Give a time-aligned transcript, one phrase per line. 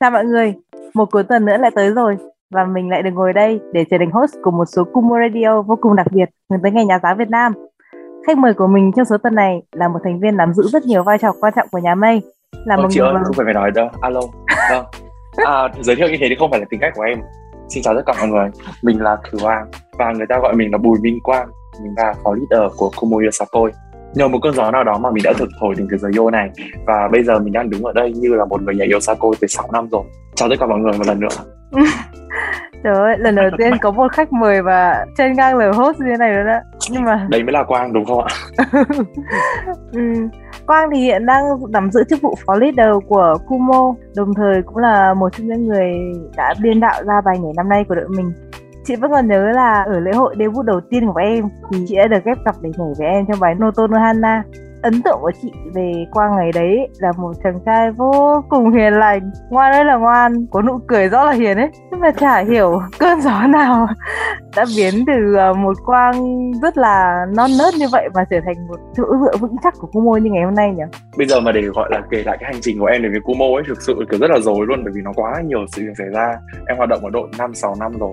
[0.00, 0.54] Chào mọi người,
[0.94, 2.16] một cuối tuần nữa lại tới rồi
[2.50, 5.62] và mình lại được ngồi đây để trở thành host của một số Kumo Radio
[5.62, 7.52] vô cùng đặc biệt hướng tới ngày nhà giáo Việt Nam.
[8.26, 10.84] Khách mời của mình trong số tuần này là một thành viên nắm giữ rất
[10.84, 12.22] nhiều vai trò quan trọng của nhà mây.
[12.64, 13.88] Là một chị ơi, không phải phải nói đâu.
[14.00, 14.20] Alo.
[14.70, 14.84] Vâng.
[15.36, 17.18] À, giới thiệu như thế thì không phải là tính cách của em.
[17.68, 18.50] Xin chào tất cả mọi người.
[18.82, 21.48] Mình là Thử Hoàng và người ta gọi mình là Bùi Minh Quang.
[21.82, 23.72] Mình là phó leader của Kumo Yosakoi
[24.14, 26.30] nhờ một cơn gió nào đó mà mình đã thực thổi đến cái giới yo
[26.30, 26.50] này.
[26.86, 29.46] Và bây giờ mình đang đứng ở đây như là một người nhảy Yosako từ
[29.46, 30.02] 6 năm rồi.
[30.34, 31.28] Chào tất cả mọi người một lần nữa.
[32.84, 36.06] Trời ơi, lần đầu tiên có một khách mời và trên ngang lời host như
[36.10, 36.58] thế này rồi đó
[36.90, 37.26] Nhưng mà...
[37.30, 38.34] Đấy mới là Quang đúng không ạ?
[39.92, 40.00] ừ.
[40.66, 44.76] Quang thì hiện đang nắm giữ chức vụ phó leader của Kumo Đồng thời cũng
[44.76, 45.92] là một trong những người
[46.36, 48.32] đã biên đạo ra bài nhảy năm nay của đội mình
[48.84, 51.96] chị vẫn còn nhớ là ở lễ hội debut đầu tiên của em thì chị
[51.96, 54.42] đã được ghép cặp để nhảy với em trong bài Noto no Hana.
[54.82, 58.92] Ấn tượng của chị về Quang ngày đấy là một chàng trai vô cùng hiền
[58.92, 59.30] lành.
[59.50, 61.68] Ngoan ơi là ngoan, có nụ cười rõ là hiền ấy.
[61.90, 63.86] Nhưng mà chả hiểu cơn gió nào
[64.56, 68.68] đã biến từ à, một Quang rất là non nớt như vậy mà trở thành
[68.68, 70.84] một chỗ dựa vững chắc của Kumo như ngày hôm nay nhỉ?
[71.16, 73.20] Bây giờ mà để gọi là kể lại cái hành trình của em đến với
[73.20, 75.82] Kumo ấy, thực sự kiểu rất là dối luôn bởi vì nó quá nhiều sự
[75.82, 76.34] việc xảy ra.
[76.66, 78.12] Em hoạt động ở đội năm, sáu năm rồi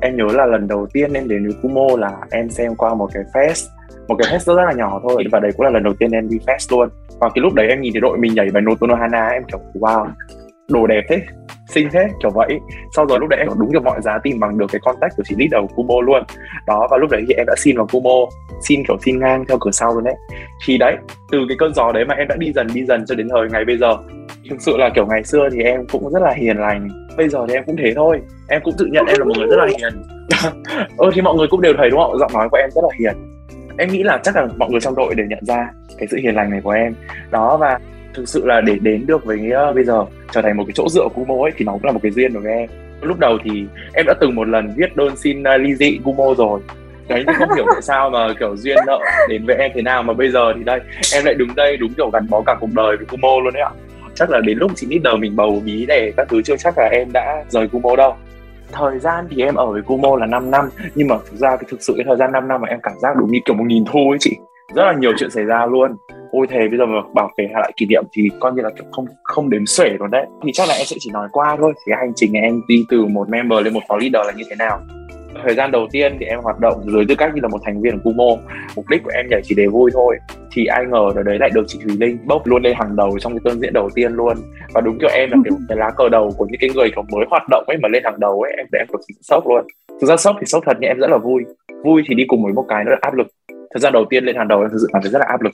[0.00, 3.08] em nhớ là lần đầu tiên em đến với Kumo là em xem qua một
[3.14, 3.68] cái fest
[4.08, 6.10] một cái fest rất, rất là nhỏ thôi và đấy cũng là lần đầu tiên
[6.10, 6.88] em đi fest luôn.
[7.20, 10.06] Và cái lúc đấy em nhìn thấy đội mình nhảy bài Notonohana em kiểu wow
[10.68, 11.22] đồ đẹp thế
[11.74, 12.60] xinh thế kiểu vậy.
[12.90, 15.22] Sau rồi lúc đấy em đúng được mọi giá tìm bằng được cái contact của
[15.26, 16.22] chị leader của Kumo luôn.
[16.66, 18.26] Đó và lúc đấy thì em đã xin vào Kumo
[18.60, 20.14] xin kiểu xin ngang theo cửa sau luôn đấy.
[20.66, 20.96] Thì đấy
[21.30, 23.48] từ cái cơn gió đấy mà em đã đi dần đi dần cho đến thời
[23.52, 23.96] ngày bây giờ.
[24.50, 26.88] Thực sự là kiểu ngày xưa thì em cũng rất là hiền lành.
[27.16, 28.20] Bây giờ thì em cũng thế thôi.
[28.48, 30.02] Em cũng tự nhận em là một người rất là hiền.
[30.98, 32.18] Ơ thì mọi người cũng đều thấy đúng không?
[32.18, 33.34] Giọng nói của em rất là hiền.
[33.78, 36.34] Em nghĩ là chắc là mọi người trong đội đều nhận ra cái sự hiền
[36.34, 36.94] lành này của em.
[37.30, 37.78] Đó và
[38.14, 39.38] thực sự là để đến được với
[39.70, 41.92] uh, bây giờ trở thành một cái chỗ dựa Kumo ấy thì nó cũng là
[41.92, 42.68] một cái duyên đối với em
[43.02, 46.34] lúc đầu thì em đã từng một lần viết đơn xin uh, ly dị Kumo
[46.34, 46.60] rồi.
[47.08, 50.02] Đấy nhưng không hiểu tại sao mà kiểu duyên nợ đến với em thế nào
[50.02, 50.80] mà bây giờ thì đây
[51.14, 53.62] em lại đứng đây đúng kiểu gắn bó cả cuộc đời với Kumo luôn đấy
[53.62, 53.70] ạ.
[54.14, 56.88] Chắc là đến lúc chị leader mình bầu bí để các thứ chưa chắc là
[56.92, 58.14] em đã rời Kumo đâu.
[58.72, 61.64] Thời gian thì em ở với Kumo là 5 năm nhưng mà thực ra cái
[61.70, 63.64] thực sự cái thời gian 5 năm mà em cảm giác đúng như kiểu một
[63.66, 64.36] nghìn thu ấy chị.
[64.74, 65.96] Rất là nhiều chuyện xảy ra luôn
[66.34, 68.84] ôi thề bây giờ mà bảo kể lại kỷ niệm thì coi như là, kiểu,
[68.92, 70.26] không không đếm xuể luôn đấy.
[70.44, 73.06] Thì chắc là em sẽ chỉ nói qua thôi, thì hành trình em đi từ
[73.06, 74.80] một member lên một phó leader là như thế nào.
[75.44, 77.82] Thời gian đầu tiên thì em hoạt động dưới tư cách như là một thành
[77.82, 78.42] viên của Kumo,
[78.76, 80.16] mục đích của em nhảy chỉ để vui thôi.
[80.52, 83.18] Thì ai ngờ ở đấy lại được chị Thùy Linh bốc luôn lên hàng đầu
[83.18, 84.36] trong cái cơn diễn đầu tiên luôn.
[84.74, 87.04] Và đúng kiểu em là kiểu cái lá cờ đầu của những cái người kiểu
[87.12, 89.66] mới hoạt động ấy mà lên hàng đầu ấy, em em cực sốc luôn.
[90.00, 91.42] Thực ra sốc thì sốc thật nhưng em rất là vui.
[91.84, 93.26] Vui thì đi cùng với một cái nữa là áp lực.
[93.48, 95.42] Thời gian đầu tiên lên hàng đầu em thực sự cảm thấy rất là áp
[95.42, 95.52] lực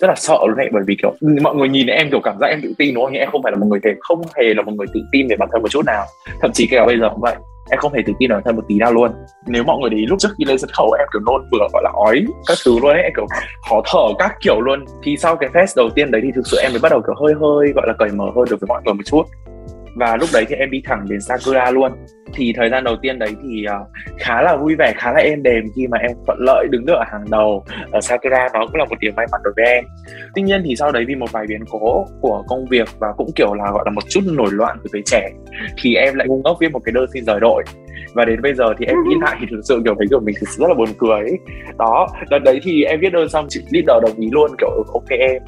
[0.00, 2.38] rất là sợ luôn ấy, bởi vì kiểu ừ, mọi người nhìn em kiểu cảm
[2.40, 3.12] giác em tự tin, đúng không?
[3.12, 5.28] Nhưng em không phải là một người thể không hề là một người tự tin
[5.28, 6.04] về bản thân một chút nào.
[6.40, 7.34] Thậm chí kể cả bây giờ cũng vậy,
[7.70, 9.10] em không hề tự tin bản thân một tí nào luôn.
[9.46, 11.66] Nếu mọi người để ý, lúc trước khi lên sân khấu, em kiểu nôn mửa
[11.72, 13.26] gọi là ói các thứ luôn ấy, em kiểu
[13.68, 14.84] khó thở các kiểu luôn.
[15.02, 17.14] Thì sau cái fest đầu tiên đấy thì thực sự em mới bắt đầu kiểu
[17.24, 19.22] hơi hơi, gọi là cởi mở hơn được với mọi người một chút
[19.98, 21.92] và lúc đấy thì em đi thẳng đến Sakura luôn.
[22.34, 23.88] Thì thời gian đầu tiên đấy thì uh,
[24.18, 26.94] khá là vui vẻ khá là êm đềm khi mà em thuận lợi đứng được
[26.94, 28.48] ở hàng đầu ở Sakura.
[28.54, 29.84] Nó cũng là một điểm may mắn đối với em.
[30.34, 33.30] Tuy nhiên thì sau đấy vì một vài biến cố của công việc và cũng
[33.34, 35.30] kiểu là gọi là một chút nổi loạn từ tuổi trẻ
[35.82, 37.64] thì em lại ngu ngốc viết một cái đơn xin rời đội.
[38.14, 40.34] Và đến bây giờ thì em nghĩ lại thì thực sự kiểu thấy kiểu mình
[40.40, 41.38] thực sự rất là buồn cười ấy.
[41.78, 45.08] đó lần đấy thì em viết đơn xong chị leader đồng ý luôn kiểu ok
[45.08, 45.42] em.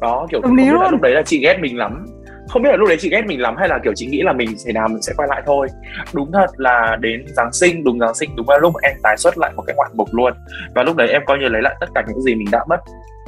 [0.00, 2.06] Đó kiểu không biết là lúc đấy là chị ghét mình lắm
[2.48, 4.32] không biết là lúc đấy chị ghét mình lắm hay là, kiểu, chị nghĩ là
[4.32, 5.68] mình thế nào mình sẽ quay lại thôi.
[6.14, 9.38] Đúng thật là đến giáng sinh, đúng giáng sinh, đúng là lúc em tái xuất
[9.38, 10.32] lại một cái ngoạn mục luôn.
[10.74, 12.80] Và lúc đấy em coi như lấy lại tất cả những gì mình đã mất.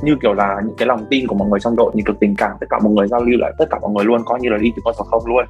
[0.03, 2.35] Như kiểu là những cái lòng tin của mọi người trong đội, những cái tình
[2.39, 4.49] cảm, tất cả mọi người giao lưu lại, tất cả mọi người luôn, coi như
[4.49, 5.45] là đi từ con số không luôn.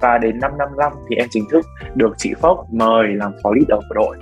[0.00, 3.50] Và đến năm năm năm thì em chính thức được chị Phốc mời làm phó
[3.50, 4.16] leader của đội.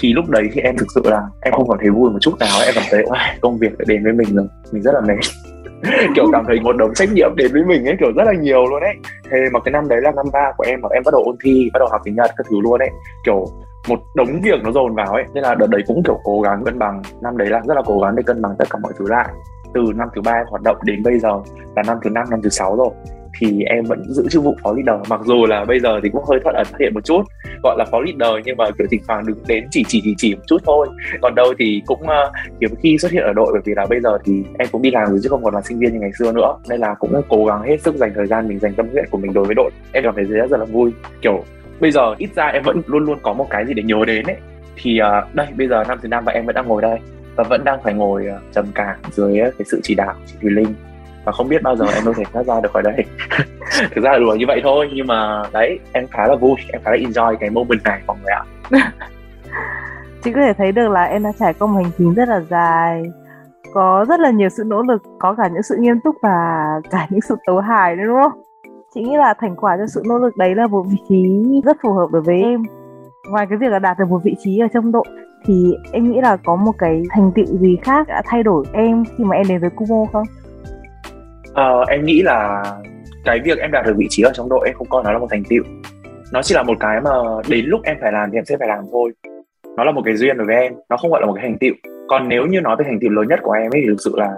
[0.00, 2.38] Thì lúc đấy thì em thực sự là em không còn thấy vui một chút
[2.40, 3.04] nào, em cảm thấy
[3.40, 5.18] công việc đã đến với mình rồi, mình rất là mệt
[6.14, 8.66] kiểu cảm thấy một đống trách nhiệm đến với mình ấy, kiểu rất là nhiều
[8.66, 8.94] luôn ấy.
[9.30, 11.36] Thế mà cái năm đấy là năm ba của em mà em bắt đầu ôn
[11.44, 12.90] thi, bắt đầu học tiếng nhật các thứ luôn ấy.
[13.24, 13.44] Kiểu
[13.88, 15.24] một đống việc nó dồn vào ấy.
[15.34, 17.02] Nên là đợt đấy cũng kiểu cố gắng cân bằng.
[17.22, 19.28] Năm đấy là rất là cố gắng để cân bằng tất cả mọi thứ lại.
[19.74, 21.40] Từ năm thứ ba hoạt động đến bây giờ
[21.76, 22.90] là năm thứ năm năm thứ sáu rồi
[23.38, 25.08] thì em vẫn giữ chức vụ phó leader.
[25.08, 27.22] Mặc dù là bây giờ thì cũng hơi thoát ẩn thoát hiện một chút
[27.62, 30.34] gọi là phó leader nhưng mà kiểu thỉnh thoảng đứng đến chỉ chỉ chỉ chỉ
[30.34, 30.88] một chút thôi.
[31.22, 33.86] Còn đâu thì cũng ờ, uh, kiểu khi xuất hiện ở đội bởi vì là
[33.86, 36.00] bây giờ thì em cũng đi làm rồi chứ không còn là sinh viên như
[36.00, 36.56] ngày xưa nữa.
[36.68, 39.18] Nên là cũng cố gắng hết sức dành thời gian mình dành tâm huyết của
[39.18, 39.70] mình đối với đội.
[39.92, 40.92] Em cảm thấy rất, rất là vui.
[41.22, 41.44] Kiểu
[41.80, 44.26] bây giờ ít ra em vẫn luôn luôn có một cái gì để nhớ đến
[44.26, 44.36] ấy.
[44.76, 46.98] Thì uh, đây bây giờ năm thứ năm và em vẫn đang ngồi đây
[47.36, 50.50] và vẫn đang phải ngồi uh, trầm cảm dưới cái sự chỉ đạo chị Thùy
[50.50, 50.74] Linh
[51.26, 52.94] và không biết bao giờ em có thể thoát ra được khỏi đây.
[53.94, 56.82] Thực ra là đùa như vậy thôi, nhưng mà đấy, em khá là vui, em
[56.84, 58.44] khá là enjoy cái moment này mọi người ạ.
[60.24, 62.40] Chị có thể thấy được là em đã trải qua một hành trình rất là
[62.40, 63.02] dài,
[63.74, 67.06] có rất là nhiều sự nỗ lực, có cả những sự nghiêm túc và cả
[67.10, 68.42] những sự tấu hài nữa, đúng không?
[68.94, 71.76] Chị nghĩ là thành quả cho sự nỗ lực đấy là một vị trí rất
[71.82, 72.62] phù hợp đối với em.
[73.30, 75.04] Ngoài cái việc là đạt được một vị trí ở trong đội,
[75.46, 79.04] thì em nghĩ là có một cái thành tựu gì khác đã thay đổi em
[79.04, 80.26] khi mà em đến với Kumo không?
[81.56, 82.62] Ờ, em nghĩ là
[83.24, 85.18] cái việc em đạt được vị trí ở trong đội em không coi nó là
[85.18, 85.62] một thành tựu.
[86.32, 87.10] Nó chỉ là một cái mà
[87.48, 89.12] đến lúc em phải làm thì em sẽ phải làm thôi.
[89.76, 91.58] Nó là một cái duyên đối với em nó không gọi là một cái thành
[91.60, 91.74] tựu.
[92.08, 94.12] Còn nếu như nói về thành tựu lớn nhất của em ấy thì thực sự
[94.16, 94.30] là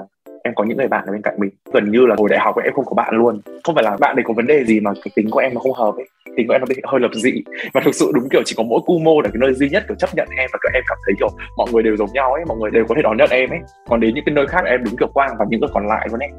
[0.44, 1.50] em có những người bạn ở bên cạnh mình.
[1.72, 3.40] Gần như là hồi đại học ấy, em không có bạn luôn.
[3.64, 5.60] Không phải là bạn này có vấn đề gì mà cái tính của em nó
[5.60, 6.06] không hợp ấy.
[6.36, 7.42] Tính của em nó bị hơi lập dị.
[7.74, 9.96] Và thực sự đúng kiểu chỉ có mỗi Kumo là cái nơi duy nhất kiểu
[9.96, 12.44] chấp nhận em và kiểu em cảm thấy kiểu mọi người đều giống nhau ấy
[12.44, 13.60] mọi người đều có thể đón nhận em ấy.
[13.88, 16.08] Còn đến những cái nơi khác em đúng kiểu quang và những cái còn lại
[16.10, 16.30] luôn ấy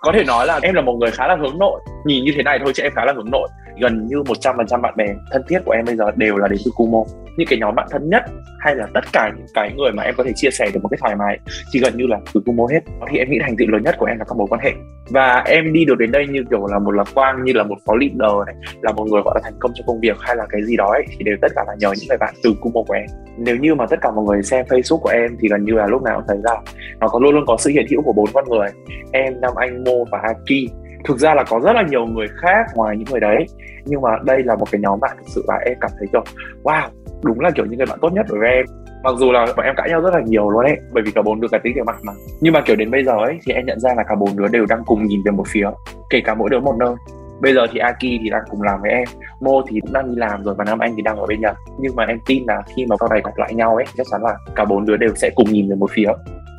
[0.00, 1.80] có thể nói là em là một người khá là hướng nội.
[2.04, 3.48] Nhìn như thế này thôi chứ em khá là hướng nội.
[3.80, 6.70] Gần như 100% bạn bè thân thiết của em bây giờ đều là đến từ
[6.74, 7.04] Kumo.
[7.36, 8.22] Những cái nhóm bạn thân nhất
[8.60, 10.88] hay là tất cả những cái người mà em có thể chia sẻ được một
[10.88, 11.38] cái thoải mái
[11.72, 12.80] thì gần như là từ Kumo hết.
[13.10, 14.72] Thì em nghĩ thành tựu lớn nhất của em là các mối quan hệ.
[15.10, 17.76] Và em đi được đến đây như kiểu là một lạc quang như là một
[17.86, 20.46] phó leader này là một người gọi là thành công trong công việc hay là
[20.50, 22.82] cái gì đó ấy, thì đều tất cả là nhờ những người bạn từ Kumo
[22.86, 23.06] của em.
[23.38, 25.86] Nếu như mà tất cả mọi người xem Facebook của em thì gần như là
[25.86, 26.60] lúc nào cũng thấy là
[27.00, 28.68] nó có luôn luôn có sự hiện hữu của bốn con người.
[29.12, 30.70] Em Nam Anh Momo và Haki.
[31.04, 33.46] Thực ra là có rất là nhiều người khác ngoài những người đấy,
[33.84, 36.24] nhưng mà đây là một cái nhóm bạn thực sự là em cảm thấy kiểu,
[36.62, 36.88] wow,
[37.22, 38.64] đúng là kiểu những người bạn tốt nhất đối với em.
[39.04, 41.22] Mặc dù là bọn em cãi nhau rất là nhiều luôn đấy bởi vì cả
[41.22, 42.12] bốn đứa cả tính kiểu mặt mà.
[42.40, 44.48] Nhưng mà kiểu đến bây giờ ấy, thì em nhận ra là cả bốn đứa
[44.48, 45.68] đều đang cùng nhìn về một phía,
[46.10, 46.94] kể cả mỗi đứa một nơi.
[47.40, 49.04] Bây giờ thì Aki thì đang cùng làm với em,
[49.40, 51.56] Mo thì cũng đang đi làm rồi và Nam Anh thì đang ở bên Nhật.
[51.80, 54.22] Nhưng mà em tin là khi mà sau này gặp lại nhau ấy, chắc chắn
[54.22, 56.08] là cả bốn đứa đều sẽ cùng nhìn về một phía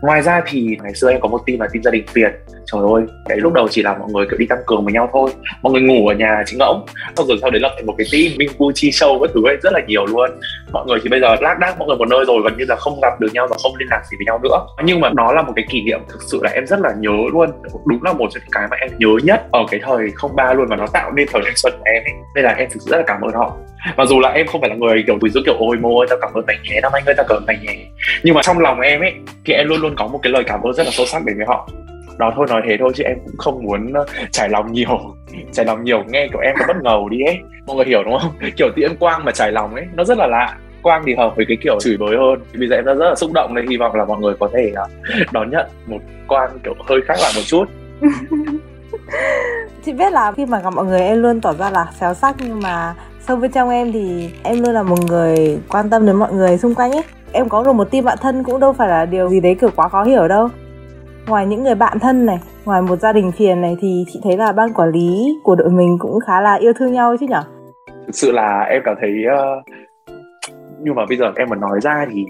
[0.02, 2.32] ngoài ra thì ngày xưa em có một team là team gia đình Việt
[2.72, 5.10] trời ơi, cái lúc đầu chỉ là mọi người, kiểu, đi tăng cường với nhau
[5.14, 5.30] thôi.
[5.62, 6.86] Mọi người ngủ ở nhà chính ngỗng.
[7.18, 9.42] Xong rồi sau đấy lập thành một cái team minh vu chi show các thứ
[9.46, 10.30] ấy, rất là nhiều luôn.
[10.72, 12.76] Mọi người thì bây giờ lác đác, mọi người một nơi rồi, gần như là
[12.76, 14.66] không gặp được nhau và không liên lạc gì với nhau nữa.
[14.84, 17.18] Nhưng mà nó là một cái kỷ niệm thực sự là em rất là nhớ
[17.34, 17.50] luôn.
[17.86, 20.54] Đúng là một trong những cái mà em nhớ nhất ở cái thời không ba
[20.54, 22.14] luôn và nó tạo nên thời thanh xuân của em ấy.
[22.36, 23.58] Nên là em thực sự rất là cảm ơn họ.
[23.98, 26.08] Mặc dù là em không phải là người, kiểu quỳ giữ kiểu, ôi mô ơi,
[26.10, 27.76] tao cảm ơn mày nhé, năm anh ơi tao cảm ơn mày nhé.
[28.24, 29.14] Nhưng mà trong lòng em ấy,
[29.46, 31.38] thì em luôn luôn có một cái lời cảm ơn rất là sâu sắc đến
[31.38, 31.70] với họ.
[32.18, 35.00] Đó thôi, nói thế thôi chứ em cũng không muốn ờ, trải lòng nhiều.
[35.52, 37.38] Trải lòng nhiều, nghe kiểu em có bất ngầu đi ấy.
[37.68, 38.32] Mọi người hiểu đúng không?
[38.58, 40.58] Kiểu tiễn quang mà trải lòng ấy, nó rất là lạ.
[40.82, 42.40] Quang thì hợp với cái kiểu chửi bới hơn.
[42.60, 44.50] Bây giờ em đã rất là xúc động nên hy vọng là mọi người có
[44.54, 44.86] thể ờ,
[45.32, 47.66] đón nhận một quang kiểu hơi khác lại một chút.
[49.86, 52.36] Chị biết là khi mà gặp mọi người em luôn tỏ ra là xéo sắc
[52.40, 52.96] nhưng mà
[53.28, 56.58] sâu bên trong em thì em luôn là một người quan tâm đến mọi người
[56.58, 57.04] xung quanh ấy
[57.34, 59.70] em có được một team bạn thân cũng đâu phải là điều gì đấy kiểu
[59.76, 60.48] quá khó hiểu đâu.
[61.28, 64.38] Ngoài những người bạn thân này ngoài một gia đình phiền này thì chị thấy
[64.38, 67.44] là ban quản lý của đội mình cũng khá là yêu thương nhau chứ nhở?
[67.88, 69.64] Thực sự là em cảm thấy uh,
[70.82, 72.26] nhưng mà bây giờ em mà nói ra thì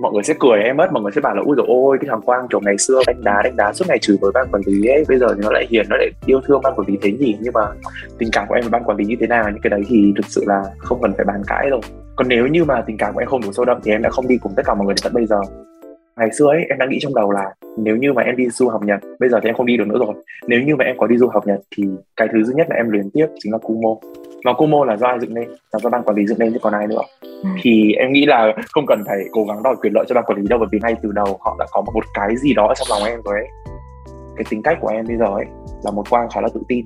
[0.00, 2.08] mọi người sẽ cười em mất, mọi người sẽ bảo là ui rồi ôi, cái
[2.08, 4.62] thằng quang kiểu ngày xưa đánh đá đánh đá suốt ngày chửi với ban quản
[4.66, 6.98] lý ấy, bây giờ thì nó lại hiền, nó lại yêu thương ban quản lý
[7.02, 7.36] thế nhỉ?
[7.40, 7.60] Nhưng mà
[8.18, 10.12] tình cảm của em với ban quản lý như thế nào, những cái đấy thì
[10.16, 11.80] thực sự là không cần phải bàn cãi rồi
[12.16, 14.10] còn nếu như mà tình cảm của em không đủ sâu đậm thì em đã
[14.10, 15.40] không đi cùng tất cả mọi người đến tận bây giờ.
[16.16, 18.68] Ngày xưa ấy, em đang nghĩ trong đầu là nếu như mà em đi du
[18.68, 20.14] học Nhật, bây giờ thì em không đi được nữa rồi.
[20.46, 21.84] Nếu như mà em có đi du học Nhật thì
[22.16, 23.96] cái thứ duy nhất là em luyến tiếp chính là Kumo
[24.44, 26.58] và Kumo là do ai dựng lên là do ban quản lý dựng lên chứ
[26.62, 27.00] còn ai nữa.
[27.20, 27.48] Ừ.
[27.62, 30.38] thì em nghĩ là không cần phải cố gắng đòi quyền lợi cho ban quản
[30.38, 32.88] lý đâu bởi vì ngay từ đầu họ đã có một cái gì đó trong
[32.90, 33.48] lòng em rồi ấy.
[34.36, 35.44] Cái tính cách của em bây giờ ấy
[35.84, 36.84] là một quang khá là tự tin.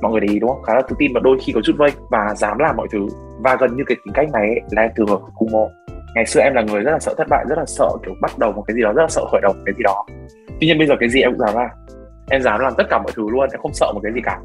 [0.00, 0.62] Mọi người để ý đúng không?
[0.62, 3.06] Khá là tự tin và đôi khi có chút vây và dám làm mọi thứ.
[3.40, 5.68] Và gần như cái tính cách này ấy, là em từ hợp Kumo
[6.16, 8.38] ngày xưa em là người rất là sợ thất bại rất là sợ kiểu bắt
[8.38, 10.06] đầu một cái gì đó rất là sợ khởi đầu một cái gì đó.
[10.60, 11.70] Tuy nhiên bây giờ cái gì em cũng dám làm.
[12.30, 14.40] Em dám làm tất cả mọi thứ luôn em không sợ một cái gì cả.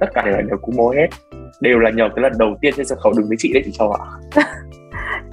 [0.00, 1.08] Tất cả đều là cú mô hết
[1.60, 3.72] đều là nhờ cái lần đầu tiên trên sân khấu đứng với chị đấy chị
[3.72, 4.04] châu ạ.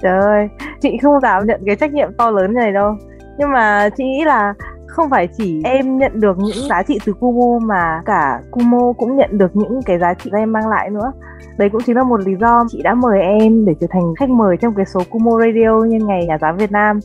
[0.02, 0.48] Trời ơi
[0.80, 2.94] chị không dám nhận cái trách nhiệm to lớn này đâu.
[3.38, 4.54] Nhưng mà chị nghĩ là
[4.86, 9.16] không phải chỉ em nhận được những giá trị từ Kumo mà cả Kumo cũng
[9.16, 11.12] nhận được những cái giá trị em mang lại nữa.
[11.58, 14.30] Đấy cũng chính là một lý do chị đã mời em để trở thành khách
[14.30, 16.98] mời trong cái số Kumo Radio nhân ngày nhà giáo Việt Nam.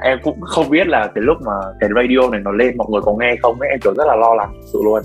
[0.00, 3.00] Em cũng không biết là cái lúc mà cái radio này nó lên mọi người
[3.04, 5.02] có nghe không ấy em kiểu rất là lo lắng sự luôn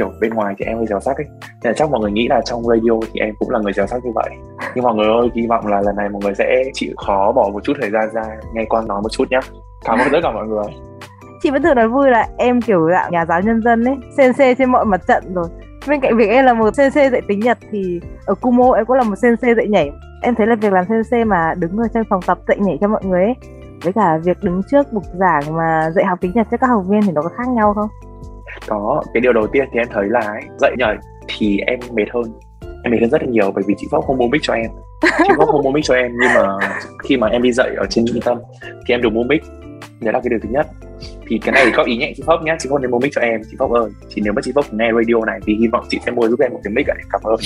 [0.00, 1.26] kiểu bên ngoài thì em hơi dèo sắc ấy.
[1.62, 3.86] Nên là chắc mọi người nghĩ là trong radio thì em cũng là người dèo
[3.86, 4.30] sắc như vậy.
[4.74, 7.50] Nhưng mọi người ơi hy vọng là lần này mọi người sẽ chịu khó bỏ
[7.52, 8.22] một chút thời gian ra
[8.54, 9.40] nghe quang nói một chút nhé
[9.84, 10.64] cảm ơn tất cả mọi người.
[11.42, 14.54] Chị vẫn thường nói vui là em kiểu dạng nhà giáo nhân dân ấy sensei
[14.54, 15.46] trên mọi mặt trận rồi.
[15.88, 18.96] Bên cạnh việc em là một sensei dạy tiếng nhật thì ở kumo em cũng
[18.96, 19.90] là một sensei dạy nhảy.
[20.22, 22.88] Em thấy là việc làm sensei mà đứng ở trong phòng tập dạy nhảy cho
[22.88, 23.34] mọi người ấy,
[23.82, 26.84] với cả việc đứng trước bục giảng mà dạy học tiếng nhật cho các học
[26.88, 27.88] viên thì nó có khác nhau không?
[28.66, 30.96] Có cái điều đầu tiên thì em thấy là ấy, dạy nhảy
[31.28, 32.24] thì em mệt hơn.
[32.84, 34.70] Em mệt hơn rất là nhiều bởi vì chị Phúc không mua mic cho em.
[35.18, 36.68] Chị Phúc không mua mic cho em nhưng mà
[37.04, 38.38] khi mà em đi dạy ở trên trung tâm
[38.86, 39.42] thì em được mua mic.
[40.00, 40.66] Đấy là cái điều thứ nhất.
[41.26, 43.20] Thì cái này có ý nhẹ chị Phúc nhé chị Phúc nên mua mic cho
[43.20, 43.90] em chị Phúc ơi.
[44.08, 46.40] Chị nếu mà chị Phúc nghe radio này thì hy vọng chị sẽ mua giúp
[46.40, 47.36] em một cái mic ạ cảm ơn.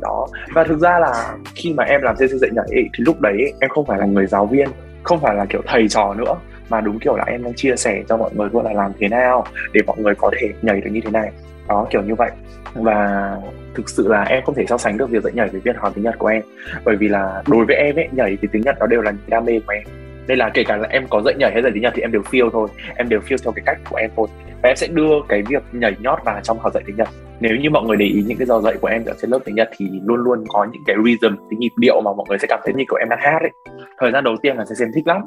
[0.00, 0.26] Đó.
[0.54, 3.52] Và thực ra là khi mà em làm CC dạy nhảy ấy, thì lúc đấy
[3.60, 4.68] em không phải là người giáo viên
[5.02, 6.34] không phải là kiểu thầy trò nữa
[6.68, 9.08] mà đúng kiểu là em đang chia sẻ cho mọi người luôn là làm thế
[9.08, 11.30] nào để mọi người có thể nhảy được như thế này.
[11.68, 12.30] Đó, kiểu như vậy.
[12.74, 13.30] Và
[13.74, 15.92] thực sự là em không thể so sánh được việc dạy nhảy với việc học
[15.94, 16.42] tiếng Nhật của em.
[16.84, 19.44] Bởi vì là đối với em ấy, nhảy thì tiếng Nhật nó đều là đam
[19.44, 19.82] mê của em.
[20.26, 22.12] Nên là kể cả là em có dạy nhảy hay dạy tiếng Nhật thì em
[22.12, 22.68] đều feel thôi.
[22.94, 24.28] Em đều feel theo cái cách của em thôi.
[24.62, 27.08] Và em sẽ đưa cái việc nhảy nhót vào trong học dạy tiếng Nhật.
[27.40, 29.38] Nếu như mọi người để ý những cái giờ dạy của em ở trên lớp
[29.44, 32.38] tiếng Nhật thì luôn luôn có những cái rhythm, cái nhịp điệu mà mọi người
[32.38, 33.50] sẽ cảm thấy như kiểu em đang hát ấy.
[33.98, 35.22] Thời gian đầu tiên là sẽ xem thích lắm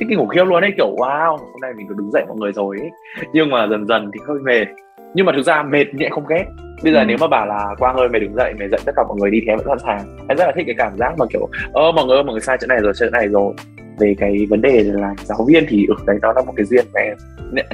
[0.00, 2.36] thích kinh khủng khiếp luôn ấy kiểu wow hôm nay mình được đứng dậy mọi
[2.36, 2.90] người rồi ấy.
[3.32, 4.66] Nhưng mà dần dần thì hơi mệt.
[5.14, 6.44] Nhưng mà thực ra mệt nhẹ không ghét.
[6.82, 7.04] Bây giờ ừ.
[7.08, 9.30] nếu mà bảo là quang ơi mày đứng dậy mày dạy tất cả mọi người
[9.30, 10.16] đi thì em vẫn sẵn sàng.
[10.28, 12.56] Em rất là thích cái cảm giác mà kiểu ơ mọi người mọi người sai
[12.60, 13.54] chỗ này rồi chỗ này rồi.
[13.98, 16.66] Về cái vấn đề là giáo viên thì ở ừ, đấy nó là một cái
[16.66, 17.16] duyên của em.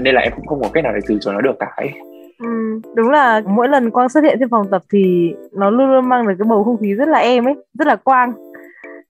[0.00, 1.90] Nên là em cũng không có cách nào để từ chối nó được cả ấy.
[2.38, 6.08] Ừ, đúng là mỗi lần quang xuất hiện trên phòng tập thì nó luôn luôn
[6.08, 8.32] mang được cái bầu không khí rất là em ấy rất là quang.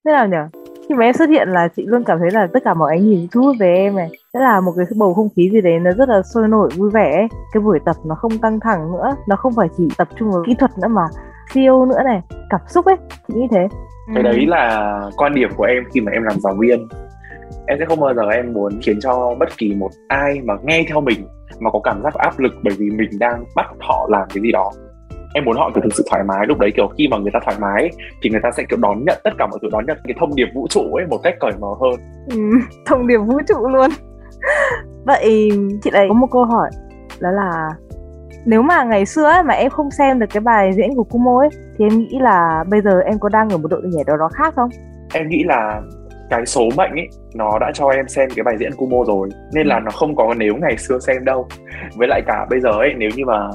[0.04, 0.61] Thế nào nhỉ
[0.92, 3.06] khi mà em xuất hiện là chị luôn cảm thấy là tất cả mọi ánh
[3.06, 4.10] nhìn thu hút về em này.
[4.34, 6.90] Sẽ là một cái bầu không khí gì đấy nó rất là sôi nổi vui
[6.90, 7.28] vẻ ấy.
[7.52, 10.42] cái buổi tập nó không căng thẳng nữa nó không phải chỉ tập trung vào
[10.46, 11.02] kỹ thuật nữa mà
[11.52, 12.96] siêu nữa này cảm xúc ấy
[13.28, 13.68] chị nghĩ thế.
[14.14, 16.88] Cái đấy là quan điểm của em khi mà em làm giáo viên.
[17.66, 20.84] Em sẽ không bao giờ em muốn khiến cho bất kỳ một ai mà nghe
[20.88, 21.26] theo mình
[21.60, 24.52] mà có cảm giác áp lực bởi vì mình đang bắt họ làm cái gì
[24.52, 24.72] đó
[25.34, 27.40] em muốn họ kiểu thực sự thoải mái lúc đấy kiểu khi mà người ta
[27.44, 27.90] thoải mái
[28.22, 30.34] thì người ta sẽ kiểu đón nhận tất cả mọi thứ đón nhận cái thông
[30.34, 33.90] điệp vũ trụ ấy một cách cởi mở hơn ừ, thông điệp vũ trụ luôn
[35.06, 35.50] vậy
[35.82, 36.70] chị này có một câu hỏi
[37.20, 37.68] đó là
[38.44, 41.38] nếu mà ngày xưa ấy, mà em không xem được cái bài diễn của Kumo
[41.40, 41.48] ấy
[41.78, 44.28] thì em nghĩ là bây giờ em có đang ở một độ nhảy đó đó
[44.34, 44.70] khác không?
[45.14, 45.80] Em nghĩ là
[46.30, 49.66] cái số mệnh ấy nó đã cho em xem cái bài diễn Kumo rồi nên
[49.66, 49.80] là ừ.
[49.84, 51.48] nó không có nếu ngày xưa xem đâu
[51.96, 53.48] với lại cả bây giờ ấy nếu như mà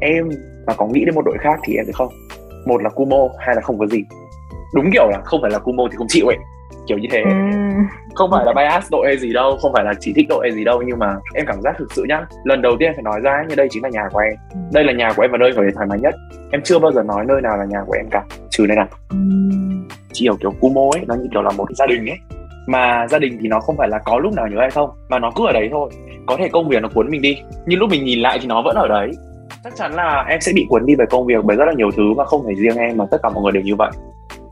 [0.00, 0.28] em
[0.66, 2.08] mà có nghĩ đến một đội khác thì em sẽ không.
[2.66, 4.04] Một là Kumo hay là không có gì.
[4.74, 6.36] Đúng kiểu là không phải là Kumo thì không chịu ấy.
[6.86, 7.22] Kiểu như thế.
[7.22, 7.30] Ừ.
[8.14, 10.52] không phải là bias đội hay gì đâu không phải là chỉ thích đội hay
[10.56, 13.02] gì đâu nhưng mà em cảm giác thực sự nhá lần đầu tiên em phải
[13.02, 14.34] nói ra như đây chính là nhà của em.
[14.50, 14.58] Ừ.
[14.72, 16.14] đây là nhà của em và nơi phải thoải mái nhất.
[16.50, 18.24] Em chưa bao giờ nói nơi nào là nhà của em cả.
[18.50, 18.86] Trừ đây nào.
[19.10, 19.16] Ừ.
[20.12, 22.18] chỉ hiểu kiểu Kumo ấy nó như kiểu là một gia đình ấy.
[22.66, 25.18] Mà gia đình thì nó không phải là có lúc nào nhớ hay không mà
[25.18, 25.90] nó cứ ở đấy thôi.
[26.26, 28.62] Có thể công việc nó cuốn mình đi nhưng lúc mình nhìn lại thì nó
[28.62, 29.10] vẫn ở đấy
[29.64, 31.90] chắc chắn là em sẽ bị cuốn đi về công việc bởi rất là nhiều
[31.96, 33.90] thứ và không phải riêng em mà tất cả mọi người đều như vậy.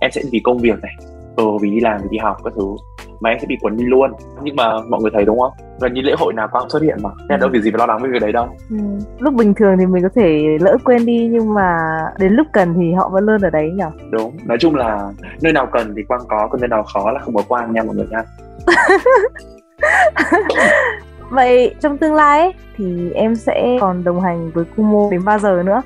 [0.01, 0.93] Em sẽ vì công việc này
[1.37, 2.77] ừ, vì đi làm vì đi học các thứ
[3.21, 4.13] mà em sẽ bị cuốn đi luôn.
[4.43, 5.53] Nhưng mà mọi người thấy đúng không?
[5.81, 7.11] Gần như lễ hội nào cũng xuất hiện mà.
[7.29, 7.41] Nên ừ.
[7.41, 8.49] đâu vì gì phải lo lắng với việc đấy đâu.
[8.71, 8.77] Ừ.
[9.19, 11.79] lúc bình thường thì mình có thể lỡ quên đi nhưng mà
[12.19, 13.85] đến lúc cần thì họ vẫn luôn ở đấy nhỉ?
[14.11, 14.37] Đúng.
[14.45, 15.13] Nói chung là
[15.43, 17.83] nơi nào cần thì quang có còn nơi nào khó là không có quang nha
[17.83, 18.23] mọi người nha
[21.31, 25.39] Vậy trong tương lai ấy, thì em sẽ còn đồng hành với Kumo đến bao
[25.39, 25.83] giờ nữa?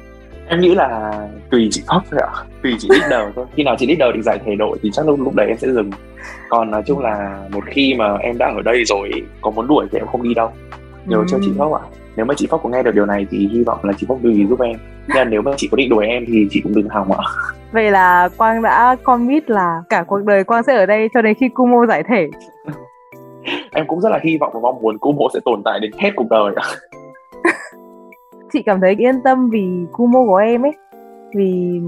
[0.49, 1.13] Em nghĩ là
[1.51, 3.47] tùy chị Phóc thôi ạ, tùy chị leader thôi.
[3.57, 5.69] Khi nào chị leader định giải thể đội thì chắc lúc lúc đấy em sẽ
[5.69, 5.91] dừng.
[6.49, 9.11] Còn nói chung là một khi mà em đã ở đây rồi
[9.41, 10.51] có muốn đuổi thì em không đi đâu.
[11.07, 11.25] Nhớ ừ.
[11.29, 11.81] cho chị Phóc ạ.
[12.17, 14.33] Nếu mà chị Phóc có nghe được điều này thì hy vọng là chị lưu
[14.33, 14.77] ý giúp em.
[15.15, 17.25] Nhưng nếu mà chị có định đuổi em thì chị cũng đừng hòng ạ.
[17.73, 21.35] Vậy là Quang đã commit là cả cuộc đời Quang sẽ ở đây cho đến
[21.41, 22.29] khi Kumo giải thể
[23.75, 26.11] em cũng rất là hy vọng và mong muốn Kumo sẽ tồn tại đến hết
[26.17, 26.55] cuộc đời
[28.53, 30.73] chị cảm thấy yên tâm vì Kumo của em ấy
[31.37, 31.81] vì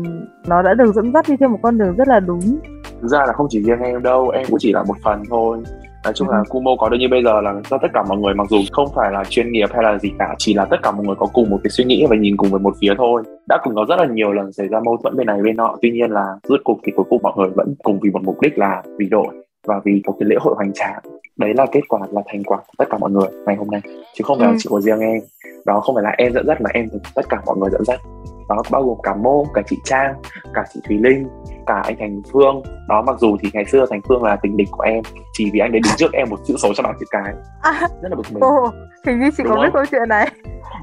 [0.46, 2.58] nó đã được dẫn dắt đi trên một con đường rất là đúng.
[3.00, 5.58] Thực ra là không chỉ riêng em đâu em cũng chỉ là một phần thôi.
[6.04, 6.44] Nói chung là ừ.
[6.48, 8.88] Kumo có được như bây giờ là do tất cả mọi người mặc dù không
[8.94, 11.26] phải là chuyên nghiệp hay là gì cả chỉ là tất cả mọi người có
[11.32, 13.22] cùng một cái suy nghĩ và nhìn cùng về một phía thôi.
[13.48, 15.76] Đã cùng có rất là nhiều lần xảy ra mâu thuẫn bên này bên nọ
[15.82, 18.40] tuy nhiên là rốt cuộc thì cuối cùng mọi người vẫn cùng vì một mục
[18.40, 19.26] đích là vì đội
[19.66, 21.02] và vì một cái lễ hội hoành tráng
[21.36, 23.80] đấy là kết quả là thành quả của tất cả mọi người ngày hôm nay.
[24.14, 24.54] Chứ không phải ừ.
[24.58, 25.20] chỉ của riêng em.
[25.64, 28.00] Đó không phải là em dẫn dắt mà em tất cả mọi người dẫn dắt.
[28.48, 30.14] Đó bao gồm cả mô cả chị trang
[30.54, 31.28] cả chị thùy linh
[31.66, 32.62] cả anh thành phương.
[32.88, 35.02] Đó mặc dù thì ngày xưa thành phương là tình địch của em
[35.32, 37.32] chỉ vì anh đấy đứng trước em một chữ số cho bảng chữ cái.
[37.62, 38.42] À, rất là bực mình.
[38.42, 38.70] Ồ
[39.06, 40.30] hình như chị Đúng có biết câu chuyện này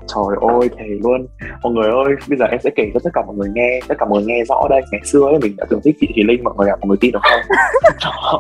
[0.07, 1.27] trời ơi thề luôn.
[1.63, 3.95] Mọi người ơi bây giờ em sẽ kể cho tất cả mọi người nghe tất
[3.99, 4.81] cả mọi người nghe rõ đây.
[4.91, 6.97] Ngày xưa ấy mình đã từng thích chị thùy linh mọi người ạ mọi người
[7.01, 7.41] tin được không?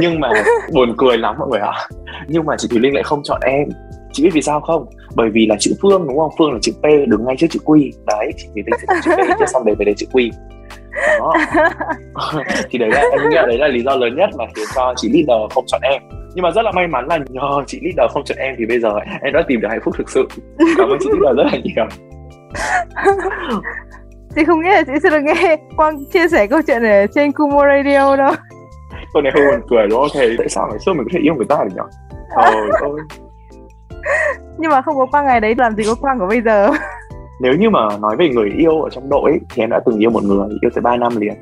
[0.00, 0.30] Nhưng mà
[0.74, 1.72] buồn cười lắm mọi người ạ.
[2.28, 3.68] Nhưng mà chị thùy linh lại không chọn em.
[4.12, 4.86] Chị biết vì sao không?
[5.14, 6.30] Bởi vì là chữ phương đúng không?
[6.38, 7.90] Phương là chữ p đứng ngay trước chữ q.
[8.06, 10.30] Đấy chị thùy linh sẽ chữ p trước xong đấy về đây chữ q.
[11.18, 11.32] Đó.
[12.70, 14.94] Thì đấy là em nghĩ là đấy là lý do lớn nhất mà khiến cho
[14.96, 16.02] chị leader không chọn em
[16.34, 18.80] nhưng mà rất là may mắn là nhờ chị leader không chọn em thì bây
[18.80, 18.90] giờ
[19.22, 20.28] em đã tìm được hạnh phúc thực sự.
[20.78, 21.86] Cảm ơn chị leader rất là nhiều.
[24.36, 27.32] Chị không nghĩ là chị sẽ được nghe Quang chia sẻ câu chuyện này trên
[27.32, 28.32] Kumo Radio đâu.
[29.12, 30.08] Câu này hơi buồn cười đúng không?
[30.14, 31.82] Thầy tại sao ngày xưa mình có thể yêu người ta được nhỉ?
[32.36, 32.92] Trời ơi.
[34.58, 36.70] Nhưng mà không có Quang ngày đấy làm gì có Quang của bây giờ.
[37.40, 39.98] Nếu như mà nói về người yêu ở trong đội ấy, thì em đã từng
[39.98, 41.34] yêu một người yêu tới 3 năm liền.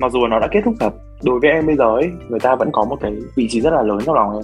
[0.00, 0.90] Mặc dù nó đã kết thúc thật
[1.24, 3.72] đối với em bây giờ ấy người ta vẫn có một cái vị trí rất
[3.72, 4.42] là lớn trong lòng em.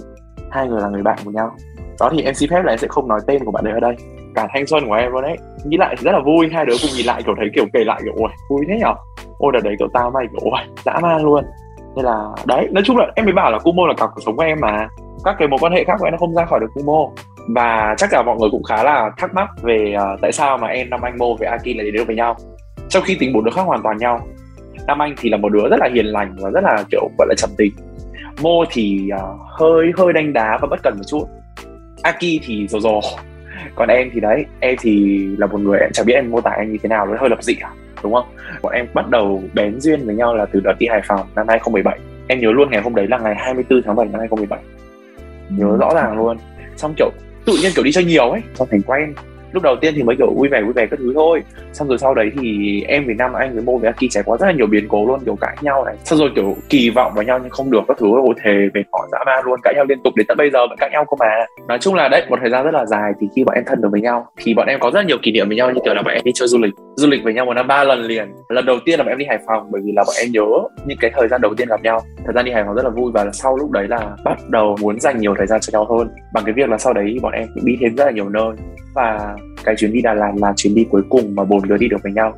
[0.51, 1.51] Hai người là người bạn của nhau.
[1.99, 3.79] Đó thì em xin phép là em sẽ không nói tên của bạn ấy ở
[3.79, 3.95] đây.
[4.35, 6.73] Cả thanh xuân của em luôn đấy nghĩ lại thì rất là vui hai đứa
[6.81, 8.93] cùng nhìn lại kiểu thấy kiểu kể lại kiểu ôi vui thế nhở?
[9.37, 11.43] Ôi đợt đấy kiểu tao mày kiểu ôi dã man luôn.
[11.95, 14.35] Nên là đấy nói chung là em mới bảo là Kumo là cả cuộc sống
[14.35, 14.87] của em mà.
[15.23, 17.07] Các cái mối quan hệ khác của em nó không ra khỏi được Kumo.
[17.55, 20.67] Và chắc là mọi người cũng khá là thắc mắc về uh, tại sao mà
[20.67, 22.35] em năm Anh Mô với Aki lại đến được với nhau.
[22.89, 24.19] Trong khi tính bốn đứa khác hoàn toàn nhau.
[24.87, 27.27] Nam Anh thì là một đứa rất là hiền lành và rất là kiểu gọi
[27.27, 27.73] là trầm tính.
[28.41, 31.23] Mô thì uh, hơi hơi đánh đá và bất cần một chút.
[32.03, 33.01] Aki thì rồ rồ
[33.75, 36.51] còn em thì đấy em thì là một người em chẳng biết em mô tả
[36.51, 37.69] em như thế nào nó hơi lập dị à
[38.03, 38.25] đúng không?
[38.61, 41.47] Bọn em bắt đầu bén duyên với nhau là từ đợt đi Hải Phòng năm
[41.47, 44.59] 2017 em nhớ luôn ngày hôm đấy là ngày 24 tháng 7 năm 2017
[45.49, 46.37] nhớ rõ ràng luôn.
[46.77, 47.09] Xong kiểu
[47.45, 49.13] tự nhiên kiểu đi chơi nhiều ấy xong thành quen
[49.51, 51.43] lúc đầu tiên thì mới kiểu vui vẻ vui vẻ các thứ thôi.
[51.73, 54.37] Xong rồi sau đấy thì em với nam, anh với mô với aki trải qua
[54.37, 55.95] rất là nhiều biến cố luôn, kiểu cãi nhau này.
[56.03, 58.07] Xong rồi kiểu kỳ vọng vào nhau nhưng không được các thứ.
[58.25, 60.67] Ôi thề về họ dã man luôn, cãi nhau liên tục đến tận bây giờ
[60.67, 61.45] vẫn cãi nhau cơ mà.
[61.67, 63.81] Nói chung là đấy, một thời gian rất là dài thì khi bọn em thân
[63.81, 65.93] được với nhau, thì bọn em có rất nhiều kỷ niệm với nhau như kiểu
[65.93, 68.01] là bọn em đi chơi du lịch du lịch với nhau một năm ba lần
[68.01, 68.27] liền.
[68.49, 70.45] Lần đầu tiên là bọn em đi hải phòng, bởi vì là bọn em nhớ
[70.85, 71.99] những cái thời gian đầu tiên gặp nhau.
[72.25, 74.75] Thời gian đi hải phòng rất là vui và sau lúc đấy là bắt đầu
[74.81, 76.09] muốn dành nhiều thời gian cho nhau hơn.
[76.33, 78.51] Bằng cái việc là sau đấy bọn em cũng đi thêm rất là nhiều nơi.
[78.95, 81.87] Và cái chuyến đi Đà Lạt là chuyến đi cuối cùng mà bốn đứa đi
[81.87, 82.33] được với nhau.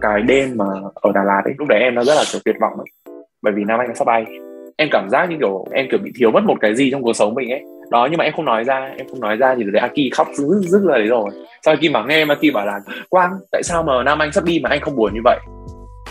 [0.00, 2.56] Cái đêm mà ở Đà Lạt ấy, lúc đấy em nó rất là, kiểu, tuyệt
[2.60, 3.14] vọng ấy.
[3.42, 4.24] Bởi vì Nam Anh nó sắp bay.
[4.76, 7.12] Em cảm giác như kiểu em, kiểu, bị thiếu mất một cái gì trong cuộc
[7.12, 9.62] sống mình ấy đó nhưng mà em không nói ra em không nói ra thì
[9.72, 11.30] để Aki khóc rứt rứt là đấy rồi.
[11.64, 14.44] Sau Aki bảo nghe mà Aki bảo là Quang tại sao mà Nam Anh sắp
[14.44, 15.38] đi mà anh không buồn như vậy?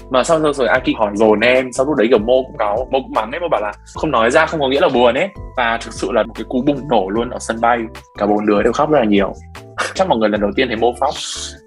[0.09, 2.87] Mà sau rồi, rồi Aki hỏi dồn em sau lúc đấy kiểu mô cũng cáu
[2.91, 5.13] mô cũng mắng ấy mô bảo là không nói ra không có nghĩa là buồn
[5.13, 5.29] ấy.
[5.57, 7.79] Và thực sự là một cái cú bùng nổ luôn ở sân bay.
[8.17, 9.33] Cả bốn đứa đều khóc rất là nhiều.
[9.93, 11.13] Chắc mọi người lần đầu tiên thấy mô khóc.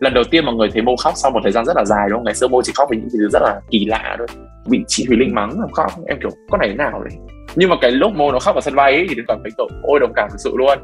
[0.00, 2.08] Lần đầu tiên mọi người thấy mô khóc sau một thời gian rất là dài
[2.08, 2.24] đúng không?
[2.24, 4.26] Ngày xưa mô chỉ khóc về những thứ rất là kỳ lạ thôi.
[4.68, 5.92] Bị chị thùy linh mắng làm khóc.
[6.06, 7.18] Em kiểu có này thế nào đấy
[7.56, 9.50] nhưng mà cái lúc mô nó khóc ở sân bay ấy, thì đến cảm thấy
[9.56, 10.78] tội ôi đồng cảm thực sự luôn.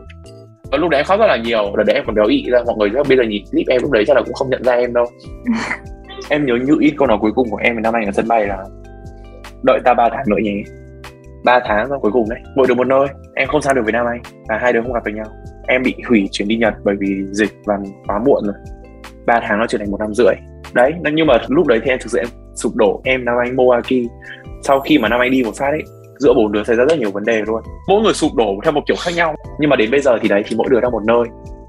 [0.71, 1.77] Và lúc đấy em khóc rất là nhiều.
[1.77, 2.59] Đợt đấy em còn béo ị ra.
[2.67, 4.63] Mọi người chắc bây giờ nhìn clip em lúc đấy chắc là cũng không nhận
[4.65, 5.05] ra em đâu.
[6.29, 8.47] Em nhớ như ít câu nói cuối cùng của em năm anh ở sân bay
[8.47, 8.65] là
[9.63, 10.63] đợi ta ba tháng nữa nhé
[11.45, 12.39] ba tháng rồi cuối cùng đấy.
[12.57, 13.07] Mỗi đứa một nơi.
[13.35, 14.23] Em không sang được với nam anh.
[14.49, 15.27] Và hai đứa không gặp được nhau.
[15.69, 18.55] Em bị hủy chuyến đi nhật bởi vì dịch và quá muộn rồi.
[19.27, 20.35] Ba tháng nó trở thành một năm rưỡi.
[20.75, 23.01] Đấy nhưng mà lúc đấy thì em thực sự em sụp đổ.
[23.05, 24.09] Em nam anh moaki
[24.63, 25.83] sau khi mà nam anh đi một phát ấy
[26.19, 27.63] giữa bốn đứa xảy ra rất nhiều vấn đề luôn.
[27.89, 30.29] Mỗi người sụp đổ theo một kiểu khác nhau, nhưng mà đến bây giờ thì
[30.29, 31.25] đấy, thì mỗi đứa đang một nơi.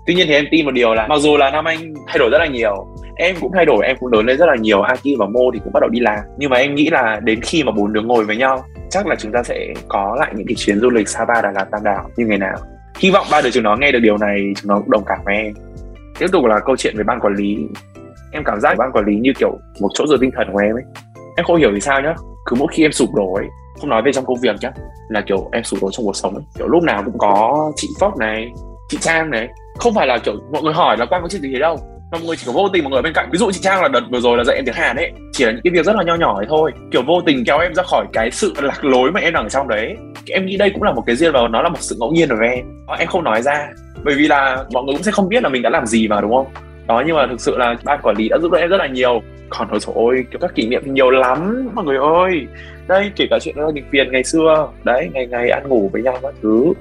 [0.05, 2.29] Tuy nhiên thì em tin một điều là mặc dù là nam anh thay đổi
[2.29, 5.07] rất là nhiều, em cũng thay đổi, em cũng lớn lên rất là nhiều aki
[5.19, 6.19] và mô thì cũng bắt đầu đi làm.
[6.37, 9.15] Nhưng mà em nghĩ là đến khi mà bốn đứa ngồi với nhau, chắc là
[9.19, 12.09] chúng ta sẽ có lại những cái chuyến du lịch Sapa, Đà Lạt, Tam Đảo
[12.17, 12.57] như ngày nào.
[12.99, 15.19] Hy vọng ba đứa chúng nó nghe được điều này, chúng nó cũng đồng cảm
[15.25, 15.53] với em.
[16.19, 17.57] Tiếp tục là câu chuyện về ban quản lý.
[18.31, 20.75] Em cảm giác ban quản lý như kiểu một chỗ dựa tinh thần của em
[20.75, 20.83] ấy.
[21.37, 22.15] Em không hiểu vì sao nhá.
[22.45, 23.45] Cứ mỗi khi em sụp đổ ấy
[23.79, 24.71] không nói về trong công việc nhá,
[25.09, 26.43] là kiểu em sụp đổ trong cuộc sống ấy.
[26.57, 28.47] Kiểu lúc nào cũng có chị phóc này,
[28.89, 29.47] chị Trang này.
[29.77, 31.79] Không phải là kiểu mọi người hỏi là quan có chuyện gì thế đâu.
[32.11, 33.29] Mọi người chỉ có vô tình mọi người bên cạnh.
[33.31, 35.11] Ví dụ chị trang là đợt vừa rồi là dạy em tiếng hàn ấy.
[35.31, 36.71] Chỉ là những cái việc rất là nho nhỏ ấy thôi.
[36.91, 39.49] Kiểu vô tình kéo em ra khỏi cái sự lạc lối mà em đang ở
[39.49, 39.95] trong đấy.
[40.29, 42.29] Em nghĩ đây cũng là một cái riêng và nó là một sự ngẫu nhiên
[42.29, 42.65] của em.
[42.87, 43.67] Ờ, em không nói ra.
[44.03, 46.21] Bởi vì là mọi người cũng sẽ không biết là mình đã làm gì mà,
[46.21, 46.47] đúng không?
[46.87, 48.87] Đó, nhưng mà thực sự là ban quản lý đã giúp đỡ em rất là
[48.87, 52.47] nhiều còn ôi trời ơi, kiểu các kỷ niệm nhiều lắm, mọi người ơi.
[52.87, 56.01] Đây, kể cả chuyện gia đình phiền ngày xưa, đấy, ngày ngày ăn ngủ với
[56.01, 56.73] nhau các thứ.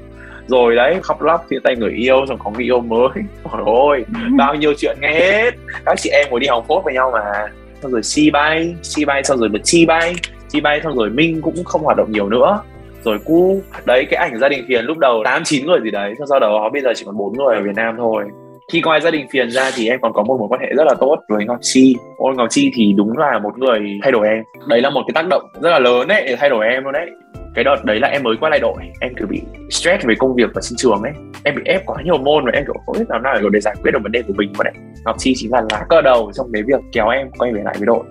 [0.47, 3.09] Rồi đấy, khóc lóc, chia tay người yêu, xong có người yêu mới.
[3.53, 4.05] Trời ơi,
[4.37, 5.55] bao nhiêu chuyện nghe hết.
[5.85, 7.47] Các chị em ngồi đi học phốt với nhau mà.
[7.83, 10.15] Xong rồi chi bay chi bay xong rồi bật chi bay
[10.49, 12.63] chi bay xong rồi minh cũng không hoạt động nhiều nữa.
[13.05, 16.15] Rồi cu đấy, cái ảnh gia đình phiền lúc đầu tám chín người gì đấy,
[16.19, 18.25] xong sau đó bây giờ chỉ còn bốn người ở việt nam thôi
[18.73, 20.85] khi ngoài gia đình phiền ra thì em còn có một mối quan hệ rất
[20.85, 21.97] là tốt với ngọc chi.
[22.17, 24.43] Ôi, ngọc chi thì đúng là một người thay đổi em.
[24.69, 26.93] Đấy là một cái tác động rất là lớn đấy để thay đổi em luôn
[26.93, 27.11] đấy.
[27.55, 30.35] Cái đợt đấy là em mới quay lại đội, em cứ bị stress về công
[30.35, 31.13] việc và sinh trường ấy.
[31.45, 33.75] Em bị ép quá nhiều môn và em kiểu không biết làm nào để giải
[33.83, 34.75] quyết được vấn đề của mình mà đấy.
[35.05, 37.75] Ngọc chi chính là lá cờ đầu trong cái việc kéo em quay về lại
[37.79, 38.05] với đội.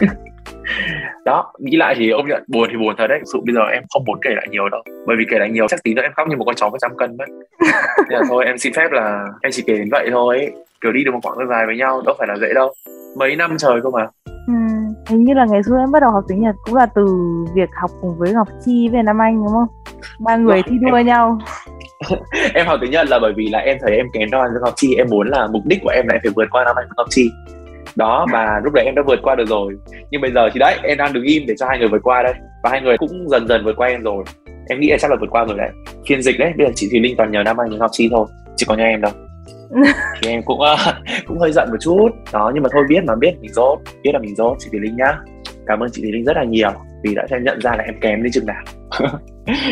[1.24, 3.20] đó nghĩ lại thì ông nhận buồn thì buồn thật đấy.
[3.32, 4.82] Sự bây giờ em không muốn kể lại nhiều đâu.
[5.06, 6.78] Bởi vì kể lại nhiều chắc tí nữa em khóc như một con chó một
[6.80, 7.28] trăm cân mất.
[8.10, 10.48] Nên là thôi em xin phép là em chỉ kể đến vậy thôi.
[10.80, 12.74] Kiểu đi được một quãng đường dài với nhau đâu phải là dễ đâu.
[13.18, 14.06] Mấy năm trời cơ mà.
[14.46, 14.54] Ừ
[15.08, 17.06] hình như là ngày xưa em bắt đầu học tiếng Nhật cũng là từ
[17.54, 19.68] việc học cùng với Ngọc Chi với Nam Anh đúng không?
[20.20, 21.06] Ba người thi đua em...
[21.06, 21.38] nhau.
[22.54, 24.74] Em học tiếng Nhật là bởi vì là em thấy em kém đo với Ngọc
[24.76, 24.94] Chi.
[24.94, 26.94] Em muốn là mục đích của em là em phải vượt qua Nam Anh với
[26.96, 27.30] Ngọc Chi
[27.98, 29.74] đó và lúc đấy em đã vượt qua được rồi.
[30.10, 32.22] Nhưng bây giờ thì đấy em đang đứng im để cho hai người vượt qua
[32.22, 32.34] đây.
[32.62, 34.24] Và hai người cũng dần dần vượt qua em rồi.
[34.68, 35.70] Em nghĩ là chắc là vượt qua rồi đấy.
[36.08, 38.08] Phiên dịch đấy bây giờ chị Thùy Linh toàn nhờ Nam Anh với Ngọc Chi
[38.10, 39.12] thôi chỉ có nhà em đâu.
[40.22, 40.94] Thì em cũng uh,
[41.26, 42.08] cũng hơi giận một chút.
[42.32, 44.80] Đó nhưng mà thôi biết mà biết mình dốt biết là mình dốt chị Thùy
[44.80, 45.18] Linh nhá.
[45.66, 46.70] Cảm ơn chị Thùy Linh rất là nhiều
[47.02, 48.62] vì đã cho nhận ra là em kém đến chừng nào.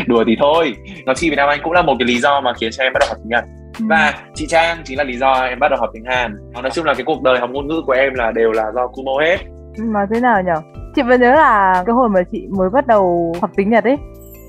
[0.07, 0.75] Đùa thì thôi.
[1.05, 2.93] Ngọc Chi Việt Nam Anh cũng là một cái lý do mà khiến cho em
[2.93, 3.45] bắt đầu học tiếng Nhật.
[3.79, 6.37] Và chị Trang chính là lý do em bắt đầu học tiếng Hàn.
[6.63, 8.87] Nói chung là cái cuộc đời học ngôn ngữ của em là đều là do
[8.87, 9.37] Kumo hết.
[9.79, 10.53] Mà thế nào nhỉ
[10.95, 13.97] chị vẫn nhớ là cái hồi mà chị mới bắt đầu học tiếng Nhật ấy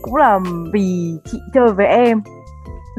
[0.02, 0.40] cũng là
[0.74, 2.22] vì chị chơi với em.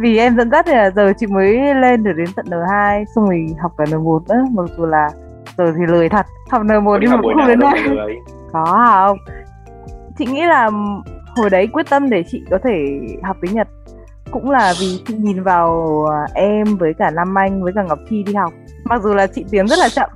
[0.03, 3.25] Vì em dẫn dắt thì là giờ chị mới lên được đến tận N2 xong
[3.25, 5.09] rồi học cả N1 nữa mặc dù là
[5.59, 6.27] giờ thì lười thật.
[6.51, 8.17] Học N1 nhưng mà cũng không đến nơi
[8.53, 9.19] có không
[10.19, 10.71] chị nghĩ là
[11.37, 13.69] hồi đấy quyết tâm để chị có thể học tiếng Nhật
[14.31, 17.99] cũng là vì chị nhìn vào à, em với cả Nam Anh với cả Ngọc
[18.11, 18.53] Chi đi học.
[18.85, 20.11] Mặc dù là chị tiến rất là chậm.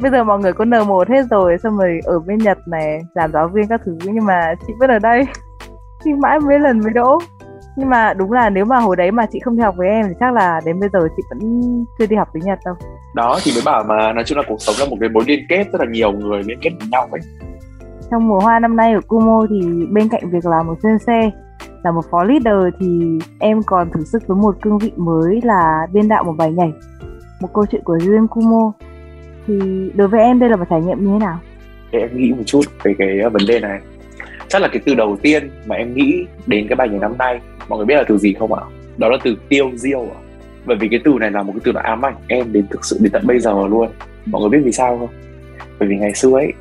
[0.00, 3.32] Bây giờ mọi người có N1 hết rồi xong rồi ở bên Nhật này làm
[3.32, 5.24] giáo viên các thứ nhưng mà chị vẫn ở đây.
[6.04, 7.18] Thì mãi mấy lần mới đỗ.
[7.76, 10.04] Nhưng mà đúng là nếu mà hồi đấy mà chị không đi học với em
[10.08, 11.60] thì chắc là đến bây giờ chị vẫn
[11.98, 12.74] chưa đi học tiếng Nhật đâu.
[13.14, 15.40] Đó thì mới bảo mà nói chung là cuộc sống là một cái mối liên
[15.48, 17.20] kết rất là nhiều người liên kết với nhau ấy.
[18.10, 21.30] Trong mùa hoa năm nay ở Kumo thì bên cạnh việc làm một sensei
[21.82, 25.86] là một phó leader thì em còn thử sức với một cương vị mới là
[25.92, 26.72] biên đạo một bài nhảy,
[27.40, 28.72] một câu chuyện của Jun Kumo
[29.46, 31.38] thì đối với em đây là một trải nghiệm như thế nào?
[31.90, 33.80] Em nghĩ một chút về cái ờ, vấn đề này.
[34.48, 37.40] Chắc là cái từ đầu tiên mà em nghĩ đến cái bài nhảy năm nay,
[37.68, 38.62] mọi người biết là từ gì không ạ?
[38.96, 40.18] Đó là từ tiêu diêu ạ.
[40.66, 42.84] Bởi vì cái từ này là một cái từ nó ám ảnh em đến thực
[42.84, 43.88] sự đến tận bây giờ luôn.
[44.26, 45.08] Mọi người biết vì sao không?
[45.78, 46.52] Bởi vì ngày xưa ấy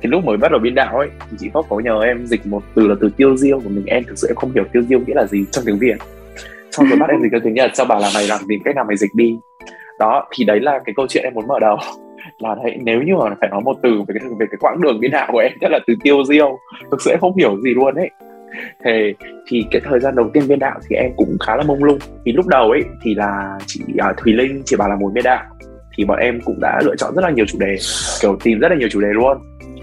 [0.00, 2.46] cái lúc mới bắt đầu biên đạo ấy thì chị Phúc có nhờ em dịch
[2.46, 3.86] một từ là từ tiêu diêu của mình.
[3.86, 5.96] Em thực sự em không hiểu tiêu diêu nghĩa là gì trong tiếng việt.
[6.70, 8.76] Xong rồi bắt em dịch ra tiếng nhật sau bảo là mày làm tìm cách
[8.76, 9.36] nào mày dịch đi.
[9.98, 11.76] Đó thì đấy là cái câu chuyện em muốn mở đầu.
[12.38, 15.00] Là đấy nếu như mà phải nói một từ về cái về cái quãng đường
[15.00, 16.58] biên đạo của em rất là từ tiêu diêu.
[16.90, 18.10] Thực sự em không hiểu gì luôn ấy.
[18.84, 19.14] Thì
[19.48, 21.98] thì cái thời gian đầu tiên biên đạo thì em cũng khá là mông lung.
[22.24, 25.24] Vì lúc đầu ấy thì là chị uh, Thùy Linh chỉ bảo là muốn biên
[25.24, 25.44] đạo.
[25.96, 27.76] Thì bọn em cũng đã lựa chọn rất là nhiều chủ đề
[28.20, 29.38] kiểu tìm rất là nhiều chủ đề luôn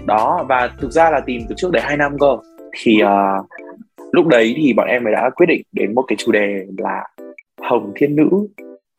[0.06, 2.36] đó và thực ra là tìm từ trước đấy hai năm cơ.
[2.82, 3.46] Thì uh,
[4.12, 7.04] lúc đấy thì bọn em mới đã quyết định đến một cái chủ đề là
[7.62, 8.28] hồng thiên nữ.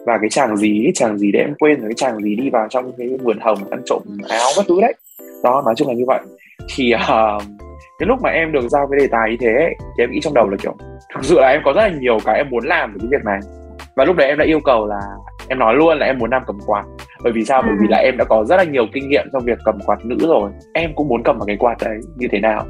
[0.05, 2.49] Và cái chàng gì cái chàng gì đấy em quên rồi cái chàng gì đi
[2.49, 4.93] vào trong cái vườn hồng ăn trộm áo các thứ đấy.
[5.43, 6.19] Đó nói chung là như vậy.
[6.75, 7.43] Thì uh,
[7.99, 10.19] cái lúc mà em được giao cái đề tài như thế ấy, thì em nghĩ
[10.21, 10.75] trong đầu là kiểu
[11.13, 13.25] thực sự là em có rất là nhiều cái em muốn làm với cái việc
[13.25, 13.39] này
[13.95, 14.99] và lúc đấy em đã yêu cầu là
[15.47, 16.83] em nói luôn là em muốn làm cầm quạt.
[17.23, 17.61] Bởi vì sao?
[17.61, 20.05] Bởi vì là em đã có rất là nhiều kinh nghiệm trong việc cầm quạt
[20.05, 20.51] nữ rồi.
[20.73, 22.65] Em cũng muốn cầm một cái quạt đấy như thế nào?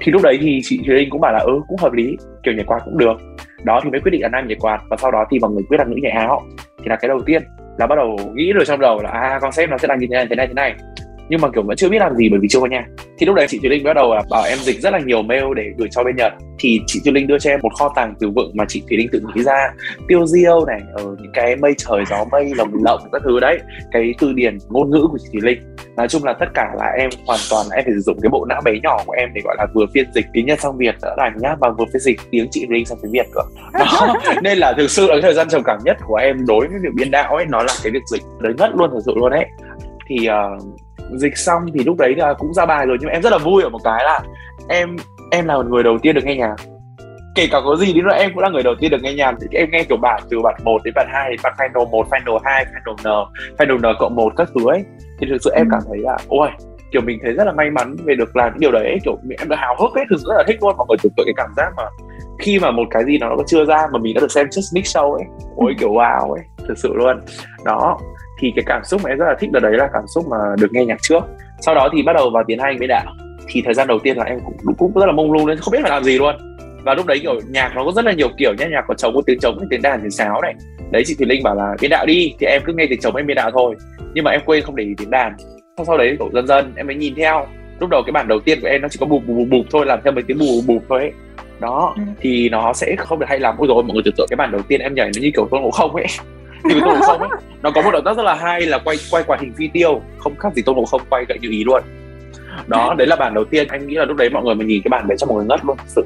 [0.00, 2.54] Thì lúc đấy thì chị Thùy Linh cũng bảo là ừ cũng hợp lý kiểu
[2.54, 3.16] nhảy quạt cũng được.
[3.64, 5.62] Đó thì mới quyết định là nam nhảy quạt và sau đó thì mọi người
[5.68, 6.42] quyết là nữ nhảy áo.
[6.78, 7.42] Thì là cái đầu tiên
[7.78, 10.16] là bắt đầu nghĩ rồi trong đầu là à concept nó sẽ là như thế
[10.16, 10.74] này thế này thế này
[11.30, 12.86] nhưng mà kiểu vẫn chưa biết làm gì bởi vì chưa có nhà.
[13.18, 15.22] Thì lúc đấy chị Thùy Linh bắt đầu là bảo em dịch rất là nhiều
[15.22, 16.32] mail để gửi cho bên Nhật.
[16.58, 18.98] Thì chị Thùy Linh đưa cho em một kho tàng từ vựng mà chị Thùy
[18.98, 19.72] Linh tự nghĩ ra.
[20.08, 23.40] Tiêu diêu này ở ờ, những cái mây trời gió mây lồng lộng các thứ
[23.40, 23.58] đấy.
[23.92, 25.76] Cái từ điển ngôn ngữ của chị Thùy Linh.
[25.96, 28.30] Nói chung là tất cả là em hoàn toàn là em phải sử dụng cái
[28.30, 30.78] bộ não bé nhỏ của em để gọi là vừa phiên dịch tiếng Nhật sang
[30.78, 33.42] Việt đã đành nhá và vừa phiên dịch tiếng chị Linh sang tiếng Việt nữa
[33.80, 36.68] đó nên là thực sự là cái thời gian trầm cảm nhất của em đối
[36.68, 38.22] với việc biên đạo ấy nó là cái việc dịch.
[38.40, 39.46] Lớn nhất luôn thực sự luôn đấy
[40.10, 40.62] thì uh,
[41.18, 43.38] dịch xong thì lúc đấy là cũng ra bài rồi nhưng mà em rất là
[43.38, 44.20] vui ở một cái là
[44.68, 44.96] em
[45.30, 46.56] em là người đầu tiên được nghe nhạc.
[47.34, 49.34] Kể cả có gì đi nữa em cũng là người đầu tiên được nghe nhạc.
[49.40, 52.38] Thì em nghe kiểu bản từ bản 1 đến bản 2 bản final 1, final
[52.44, 54.82] 2, final N, final N cộng 1 các thứ ấy.
[55.18, 55.70] Thì thực sự em ừ.
[55.72, 56.48] cảm thấy là ôi
[56.92, 58.98] kiểu mình thấy rất là may mắn về được làm những điều đấy ấy.
[59.04, 60.76] kiểu em đã hào hức ấy thực sự rất là thích luôn.
[60.76, 61.84] Mọi người tưởng tượng cái cảm giác mà
[62.38, 64.96] khi mà một cái gì nó chưa ra mà mình đã được xem just mix
[64.96, 65.24] show ấy.
[65.56, 67.20] Ôi kiểu wow ấy thực sự luôn.
[67.64, 67.98] Đó
[68.40, 70.36] thì cái cảm xúc mà em rất là thích là đấy là cảm xúc mà
[70.60, 71.20] được nghe nhạc trước.
[71.60, 73.04] Sau đó thì bắt đầu vào tiến hành với đạo
[73.48, 75.72] thì thời gian đầu tiên là em cũng cũng rất là mông lung nên không
[75.72, 76.34] biết phải làm gì luôn.
[76.84, 79.14] Và lúc đấy kiểu nhạc nó có rất là nhiều kiểu nhé nhạc có trống
[79.14, 80.54] có tiếng trống tiếng đàn tiếng sáo này.
[80.90, 83.16] Đấy chị thùy linh bảo là biên đạo đi thì em cứ nghe tiếng trống
[83.16, 83.74] em biên đạo thôi.
[84.14, 85.36] Nhưng mà em quên không để ý tiếng đàn.
[85.76, 87.46] Sau sau đấy kiểu dần dần em mới nhìn theo.
[87.80, 89.66] Lúc đầu cái bản đầu tiên của em nó chỉ có bụp bụp bụp, bụp
[89.70, 91.12] thôi làm theo mấy tiếng bụp bụp, bụp thôi ấy.
[91.60, 92.02] Đó ừ.
[92.20, 93.54] thì nó sẽ không được hay lắm.
[93.58, 95.48] Ôi rồi mọi người tưởng tượng cái bản đầu tiên em nhảy nó như kiểu
[95.50, 96.06] tôn ngộ không ấy
[96.64, 97.30] thì với tôn ngộ không ấy.
[97.62, 100.00] Nó có một động tác rất là hay là quay quay quả hình video.
[100.18, 101.82] Không khác gì tôn ngộ không quay gậy như ý luôn.
[102.66, 103.68] Đó, đấy là bản đầu tiên.
[103.68, 105.46] Anh nghĩ là lúc đấy mọi người mà nhìn cái bản đấy cho mọi người
[105.46, 106.04] ngất luôn thực sự.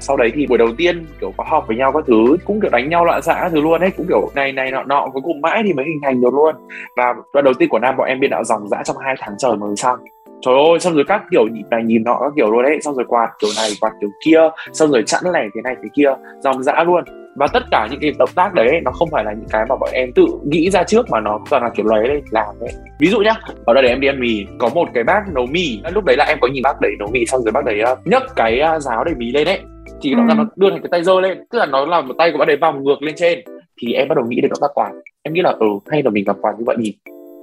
[0.00, 2.70] Sau đấy thì buổi đầu tiên, kiểu, có họp với nhau các thứ, cũng kiểu
[2.70, 3.90] đánh nhau loạn xạ thứ luôn ấy.
[3.90, 6.54] Cũng kiểu, này này, nọ nọ, cuối cùng mãi thì mới hình thành được luôn.
[6.96, 9.34] Và đoạn đầu tiên của nam bọn em biên đạo dòng dã trong hai tháng
[9.38, 9.98] trời mới xong.
[10.42, 12.94] Trời ơi, xong rồi các kiểu nhìn, này, nhìn nọ các kiểu luôn đấy xong
[12.94, 14.40] rồi quạt kiểu này, quạt kiểu kia.
[14.72, 16.10] Xong rồi chẵn lẻ thế này, thế kia.
[16.40, 17.04] Dòng dã luôn
[17.38, 19.76] và tất cả những cái động tác đấy nó không phải là những cái mà
[19.80, 22.70] bọn em tự nghĩ ra trước mà nó toàn là kiểu lóe lên làm đấy
[23.00, 25.46] ví dụ nhá ở đây để em đi ăn mì có một cái bác nấu
[25.46, 25.80] mì.
[25.94, 28.06] Lúc đấy là em có nhìn bác đấy nấu mì xong rồi bác đấy uh,
[28.06, 29.60] nhấc cái uh, giáo đầy mì lên đấy
[30.02, 30.16] thì ừ.
[30.16, 32.38] nó, nó đưa thành cái tay giơ lên tức là nó là một tay của
[32.38, 33.40] bác đấy vòng ngược lên trên.
[33.82, 34.90] Thì em bắt đầu nghĩ đến động tác quạt.
[35.22, 36.94] Em nghĩ là ừ hay là mình làm quạt như vậy nhỉ?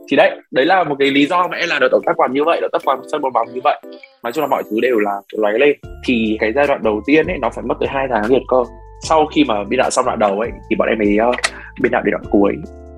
[0.10, 2.32] Thì đấy đấy là một cái lý do mà em làm được động tác quạt
[2.32, 3.82] như vậy động tác quạt sân một vòng như vậy.
[4.24, 5.78] Nói chung là mọi thứ đều là lóe lên.
[6.06, 8.64] Thì cái giai đoạn đầu tiên ấy nó phải mất tới hai tháng liệt cơ
[9.02, 11.42] sau khi mà biên đạo xong đoạn đầu ấy thì bọn em ấy uh, ờ,
[11.82, 12.54] biên đạo đến đoạn cuối.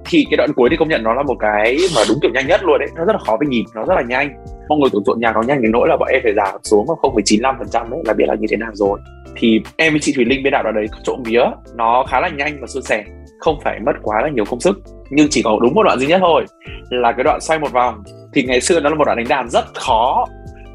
[0.10, 2.48] Thì cái đoạn cuối thì công nhận nó là một cái mà đúng kiểu nhanh
[2.48, 2.90] nhất luôn đấy.
[2.96, 4.30] Nó rất là khó về nhìn nó rất là nhanh.
[4.70, 6.86] Mọi người tưởng tượng nhạc nó nhanh đến nỗi là bọn em phải giảm xuống
[6.88, 9.00] mà 0,95 phần trăm đấy là biết là như thế nào rồi.
[9.36, 11.44] Thì em với chị Thùy Linh biên đạo đoạn đấy trộm vía
[11.76, 13.04] nó khá là nhanh và suôn sẻ
[13.40, 14.80] không phải mất quá là nhiều công sức.
[15.10, 16.46] Nhưng chỉ có đúng một đoạn duy nhất thôi
[16.90, 18.04] là cái đoạn xoay một vòng.
[18.34, 20.26] Thì ngày xưa nó là một đoạn đánh đàn rất khó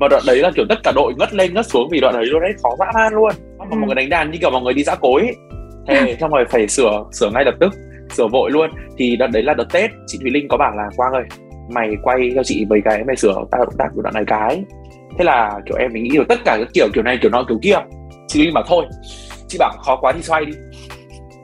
[0.00, 2.26] và đoạn đấy là kiểu tất cả đội ngất lên ngất xuống vì đoạn đấy
[2.26, 3.32] luôn đấy khó dã man luôn
[3.72, 3.80] mà ừ.
[3.80, 5.34] mọi người đánh đàn như kiểu mọi người đi dã cối
[5.88, 7.72] thế xong rồi phải sửa sửa ngay lập tức
[8.10, 8.70] sửa vội luôn.
[8.98, 11.24] Thì đoạn đấy là đợt tết chị thùy linh có bảo là quang ơi
[11.74, 14.62] mày quay cho chị mấy cái mày sửa ta động tác của đoạn này cái.
[15.18, 17.44] Thế là kiểu em mình nghĩ được tất cả các kiểu kiểu này kiểu nọ
[17.48, 17.76] kiểu kia.
[18.28, 18.84] Chị linh bảo thôi
[19.48, 20.52] chị bảo khó quá thì xoay đi.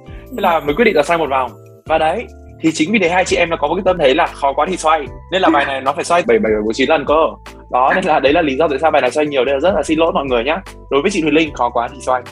[0.07, 1.51] Thế là mới quyết định là xoay một vòng.
[1.87, 2.27] Và đấy
[2.61, 4.53] thì chính vì thế hai chị em nó có một cái tâm thế là khó
[4.53, 5.01] quá thì xoay.
[5.33, 7.27] Nên là bài này nó phải xoay bảy bảy bốn chín lần cơ
[7.71, 9.45] đó nên là đấy là lý do tại sao bài này xoay nhiều.
[9.45, 10.63] Đây là rất là xin lỗi mọi người nhá.
[10.91, 12.23] Đối với chị Thùy Linh khó quá thì xoay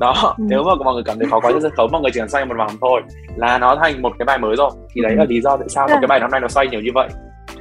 [0.00, 0.44] đó ừ.
[0.48, 2.28] nếu mà mọi người cảm thấy khó quá trên sân khấu mọi người chỉ cần
[2.28, 3.02] xoay một vòng thôi
[3.36, 4.70] là nó thành một cái bài mới rồi.
[4.94, 6.80] Thì đấy là lý do tại sao một cái bài năm nay nó xoay nhiều
[6.80, 7.08] như vậy.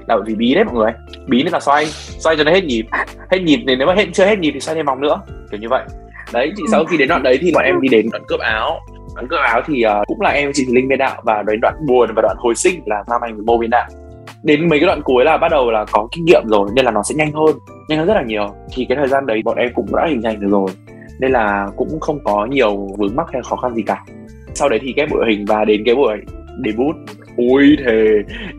[0.07, 0.91] Là bởi vì bí đấy mọi người.
[1.27, 1.85] Bí nên là xoay
[2.19, 2.85] xoay cho nó hết nhịp.
[3.31, 5.21] Hết nhịp thì nếu mà hết chưa hết nhịp thì xoay thêm vòng nữa.
[5.51, 5.83] Kiểu như vậy.
[6.33, 8.79] Đấy thì sau khi đến đoạn đấy thì bọn em đi đến đoạn cướp áo.
[9.15, 11.75] Đoạn cướp áo thì uh, cũng là em chị linh biên đạo và đến đoạn
[11.87, 13.87] buồn và đoạn hồi sinh là nam anh với mô biên đạo
[14.43, 16.91] đến mấy cái đoạn cuối là bắt đầu là có kinh nghiệm rồi, nên là
[16.91, 17.55] nó sẽ nhanh hơn
[17.87, 18.55] nhanh hơn rất là nhiều.
[18.73, 20.69] Thì cái thời gian đấy bọn em cũng đã hình thành được rồi,
[21.19, 24.03] nên là cũng không có nhiều vướng mắc hay khó khăn gì cả.
[24.53, 26.17] Sau đấy thì cái buổi hình và đến cái buổi
[26.65, 26.95] debut.
[27.37, 28.05] Ui thề,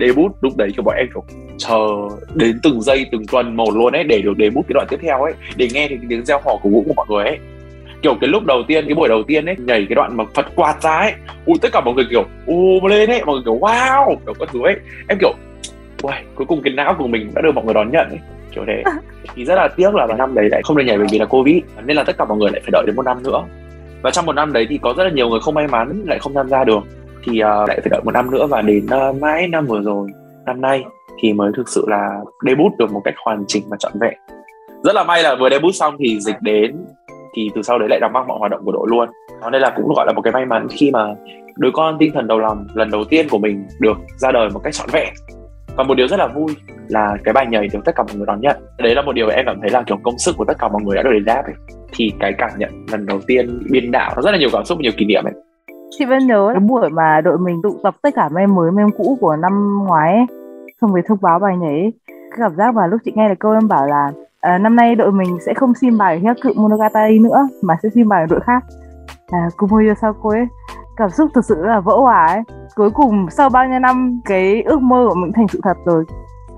[0.00, 1.24] debut lúc đấy kiểu bọn em kiểu
[1.58, 1.86] chờ
[2.34, 5.22] đến từng giây, từng tuần một luôn ấy, để được debut cái đoạn tiếp theo
[5.22, 7.38] ấy, để nghe thì tiếng reo hò của vũ của mọi người ấy.
[8.02, 10.46] Kiểu cái lúc đầu tiên, cái buổi đầu tiên ấy, nhảy cái đoạn mà phật
[10.54, 11.12] quạt ra ấy,
[11.46, 14.48] ui, tất cả mọi người kiểu ô lên ấy, mọi người kiểu wow, kiểu các
[14.52, 14.76] thứ ấy.
[15.08, 15.32] Em kiểu
[16.02, 18.18] Uầy, cuối cùng cái não của mình đã được mọi người đón nhận ấy.
[18.54, 18.82] Kiểu thế.
[19.34, 21.24] Thì rất là tiếc là vào năm đấy lại không được nhảy bởi vì là
[21.24, 23.44] covid nên là tất cả mọi người lại phải đợi đến một năm nữa.
[24.02, 26.18] Và trong một năm đấy thì có rất là nhiều người không may mắn lại
[26.18, 26.80] không tham gia được.
[27.24, 30.08] Thì uh, lại phải đợi một năm nữa và đến uh, mãi năm vừa rồi
[30.46, 30.84] năm nay
[31.22, 34.14] thì mới thực sự là debut được một cách hoàn chỉnh và trọn vẹn.
[34.84, 36.76] Rất là may là vừa debut xong thì dịch đến
[37.34, 39.08] thì từ sau đấy lại đóng băng mọi hoạt động của đội luôn.
[39.52, 41.14] Nên là cũng gọi là một cái may mắn khi mà
[41.56, 44.60] đứa con tinh thần đầu lòng lần đầu tiên của mình được ra đời một
[44.64, 45.14] cách trọn vẹn
[45.76, 46.56] và một điều rất là vui
[46.88, 48.56] là cái bài nhảy được tất cả mọi người đón nhận.
[48.78, 50.82] Đấy là một điều em cảm thấy là kiểu công sức của tất cả mọi
[50.82, 51.54] người đã được đền đáp ấy.
[51.92, 54.78] Thì cái cảm nhận lần đầu tiên biên đạo nó rất là nhiều cảm xúc
[54.80, 55.34] nhiều kỷ niệm ấy.
[55.90, 58.86] Chị vẫn nhớ cái buổi mà đội mình tụ tập tất cả mem mới mem
[58.98, 60.26] cũ của năm ngoái ấy
[60.80, 61.92] xong về thông báo bài nhảy ấy.
[62.06, 64.94] cái cảm giác mà lúc chị nghe được câu em bảo là à, năm nay
[64.94, 68.40] đội mình sẽ không xin bài theo cự Monogatari nữa mà sẽ xin bài đội
[68.40, 68.64] khác.
[69.30, 70.46] À, Kumoyo Sako ấy?
[70.96, 72.42] Cảm xúc thực sự là vỡ hòa ấy
[72.80, 76.04] cuối cùng sau bao nhiêu năm cái ước mơ của mình thành sự thật rồi.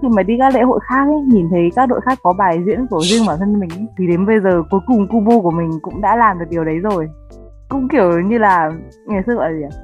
[0.03, 2.59] Khi mà đi các lễ hội khác ấy, nhìn thấy các đội khác có bài
[2.67, 5.51] diễn của riêng bản thân mình ấy, thì đến bây giờ cuối cùng Kubo của
[5.51, 7.09] mình cũng đã làm được điều đấy rồi.
[7.69, 8.71] Cũng kiểu như là
[9.07, 9.77] ngày xưa gọi là gì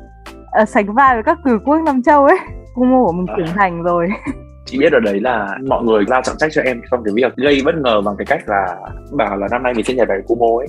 [0.50, 2.38] à, sánh vai với các cử quốc Nam Châu ấy.
[2.74, 4.08] Kubo của mình trưởng thành rồi.
[4.64, 7.36] Chị biết ở đấy là mọi người giao trọng trách cho em trong cái việc
[7.36, 8.76] gây bất ngờ bằng cái cách là
[9.12, 10.68] bảo là năm nay mình sẽ nhảy bài Kumo ấy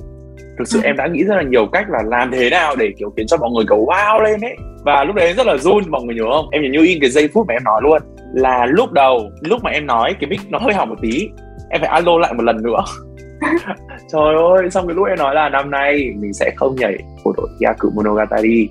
[0.60, 3.14] thực sự em đã nghĩ rất là nhiều cách là làm thế nào để, kiểu,
[3.18, 4.56] khiến cho mọi người kiểu wow lên ấy.
[4.84, 6.50] Và lúc đấy rất là run, mọi người nhớ không?
[6.52, 8.02] Em nhớ như in cái giây phút mà em nói luôn.
[8.34, 11.30] Là lúc đầu, lúc mà em nói, cái mic nó hơi hỏng một tí.
[11.70, 12.84] Em phải alo lại một lần nữa.
[14.12, 17.34] Trời ơi, xong cái lúc em nói là năm nay mình sẽ không nhảy của
[17.38, 18.70] đội Yaku Monogatari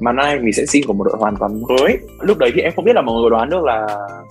[0.00, 1.98] mà nay mình sẽ xin của một đội hoàn toàn mới.
[2.20, 3.86] Lúc đấy thì em không biết là mọi người đoán được là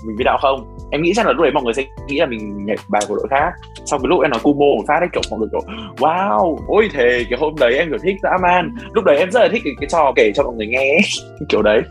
[0.07, 0.77] mình vi đạo không.
[0.91, 3.15] Em nghĩ chắc là lúc đấy mọi người sẽ nghĩ là mình nhảy bài của
[3.15, 3.51] đội khác.
[3.85, 5.61] Sau cái lúc em nói Kumo một phát đấy kiểu mọi người kiểu
[5.97, 8.71] wow ôi thề cái hôm đấy em kiểu thích dã man.
[8.93, 10.99] Lúc đấy em rất là thích cái, cái trò kể cho mọi người nghe
[11.49, 11.81] kiểu đấy.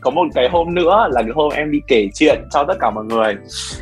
[0.00, 2.90] Có một cái hôm nữa là cái hôm em đi kể chuyện cho tất cả
[2.90, 3.36] mọi người.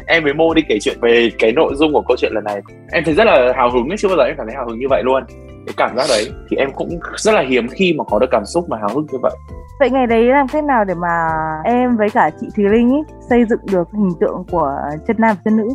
[0.07, 2.61] Em với mô đi kể chuyện về cái nội dung của câu chuyện lần này.
[2.93, 4.79] Em thấy rất là hào hứng ấy chưa bao giờ em cảm thấy hào hứng
[4.79, 5.23] như vậy luôn
[5.67, 8.45] cái cảm giác đấy thì em cũng rất là hiếm khi mà có được cảm
[8.45, 9.33] xúc mà hào hứng như vậy.
[9.81, 11.29] Vậy ngày đấy làm cách nào để mà
[11.65, 14.77] em với cả chị Thùy Linh ý, xây dựng được hình tượng của
[15.09, 15.69] chân nam chân nữ?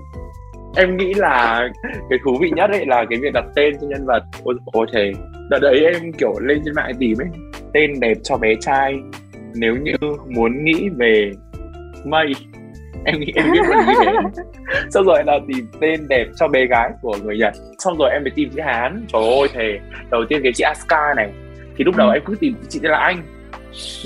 [0.75, 1.67] Em nghĩ là
[2.09, 4.23] cái thú vị nhất ấy là cái việc đặt tên cho nhân vật.
[4.43, 5.11] Ôi, ôi thề
[5.49, 7.27] đợt đấy em kiểu lên trên mạng tìm ấy
[7.73, 8.95] tên đẹp cho bé trai.
[9.55, 9.93] Nếu như
[10.27, 11.31] muốn nghĩ về
[12.05, 12.33] mây
[13.05, 14.13] em nghĩ em biết là như thế.
[14.89, 17.53] Xong rồi là tìm tên đẹp cho bé gái của người nhật.
[17.79, 19.05] Xong rồi em mới tìm chữ hán.
[19.13, 19.79] Trời ơi thề.
[20.11, 21.29] Đầu tiên cái chị aska này.
[21.77, 22.13] Thì lúc đầu ừ.
[22.13, 23.21] em cứ tìm chị tên là anh.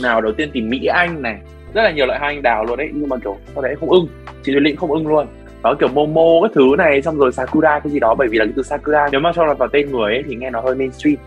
[0.01, 1.37] Nào đầu tiên tìm mỹ anh này.
[1.73, 3.89] Rất là nhiều loại hoa anh đào luôn đấy nhưng mà kiểu sau đấy không
[3.89, 4.07] ưng.
[4.43, 5.27] Chị Duy Linh không ưng luôn.
[5.63, 8.45] Đó kiểu momo các thứ này xong rồi sakura cái gì đó bởi vì là
[8.45, 10.75] cái từ sakura nếu mà cho nó vào tên người ấy thì nghe nó hơi
[10.75, 11.17] mainstream.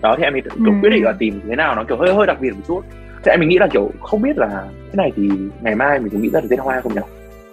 [0.00, 0.72] Đó thì em thì kiểu ừ.
[0.82, 2.80] quyết định là tìm thế nào nó kiểu hơi hơi đặc biệt một chút
[3.24, 5.28] thế em mình nghĩ là kiểu không biết là cái này thì
[5.62, 7.00] ngày mai mình có nghĩ ra được tên hoa không nhỉ?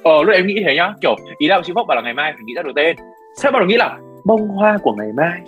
[0.03, 0.93] Ờ lúc em nghĩ thế nhá.
[1.01, 2.95] Kiểu ý là chị phúc bảo là ngày mai phải nghĩ ra được tên.
[3.37, 5.41] Sao bắt đầu nghĩ là bông hoa của ngày mai.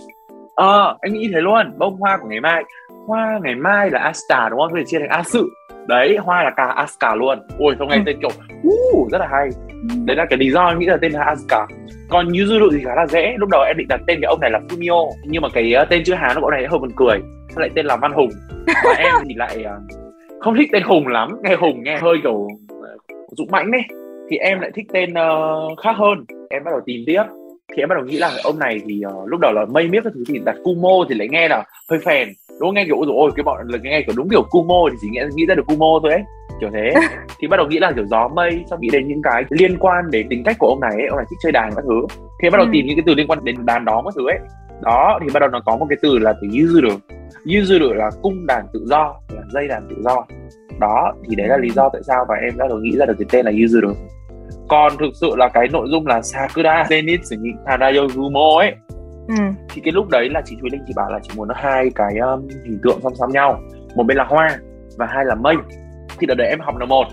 [0.56, 1.74] Ờ à, em nghĩ thế luôn.
[1.78, 2.64] Bông hoa của ngày mai.
[3.08, 4.72] Hoa ngày mai là asta đúng không?
[4.76, 5.50] Thì chia thành a sự.
[5.88, 7.40] Đấy hoa là cả aska luôn.
[7.58, 8.02] Ui xong nghe ừ.
[8.06, 8.32] tên kiểu
[8.68, 9.50] uh, rất là hay.
[9.70, 9.96] Ừ.
[10.06, 11.68] đấy là cái lý do em nghĩ là tên là aska
[12.10, 13.34] còn Yuzuru thì khá là dễ.
[13.38, 15.90] Lúc đầu em định đặt tên cái ông này là Fumio nhưng mà cái uh,
[15.90, 17.20] tên chữ Hán của ông này hơi buồn cười.
[17.56, 18.30] Lại tên là Văn Hùng?
[18.86, 20.01] Và em thì lại uh,
[20.42, 21.30] không thích tên Hùng lắm.
[21.44, 22.50] Nghe Hùng nghe hơi kiểu uh,
[23.38, 23.82] dũng mãnh đấy.
[24.30, 26.26] Thì em lại thích tên uh, khác hơn.
[26.50, 27.24] Em bắt đầu tìm tiếp.
[27.76, 30.04] Thì em bắt đầu nghĩ là ông này thì uh, lúc đầu là mây miết
[30.04, 32.30] các thứ thì đặt Kumo thì lại nghe là hơi phèn.
[32.50, 32.74] Đúng không?
[32.74, 35.46] Nghe kiểu ôi cái bọn là nghe kiểu đúng kiểu Kumo thì chỉ nghĩ, nghĩ
[35.46, 36.22] ra được Kumo thôi ấy.
[36.60, 36.94] Kiểu thế.
[37.40, 40.12] Thì bắt đầu nghĩ là kiểu gió mây xong nghĩ đến những cái liên quan
[40.12, 41.08] đến tính cách của ông này ấy.
[41.08, 42.16] ông này thích chơi đàn các thứ.
[42.42, 42.70] Thì bắt đầu ừ.
[42.74, 44.40] tìm những cái từ liên quan đến đàn đó các thứ ấy.
[44.82, 46.98] Đó thì bắt đầu nó có một cái từ là từ yuzuru
[47.46, 50.26] yuzuru là cung đàn tự do là dây đàn tự do.
[50.80, 53.16] Đó thì đấy là lý do tại sao và em bắt đầu nghĩ ra được
[53.20, 53.94] cái tên là yuzuru
[54.72, 58.74] còn thực sự là cái nội dung là sakura zenitsu hanayogumo ấy
[59.28, 59.36] ừ.
[59.70, 61.90] thì cái lúc đấy là chị Thúy Linh chỉ bảo là chị muốn nó hai
[61.96, 63.60] cái um, hình tượng song song nhau.
[63.96, 64.58] Một bên là hoa
[64.98, 65.56] và hai là mây.
[66.20, 67.08] Thì đợt đấy em học n một.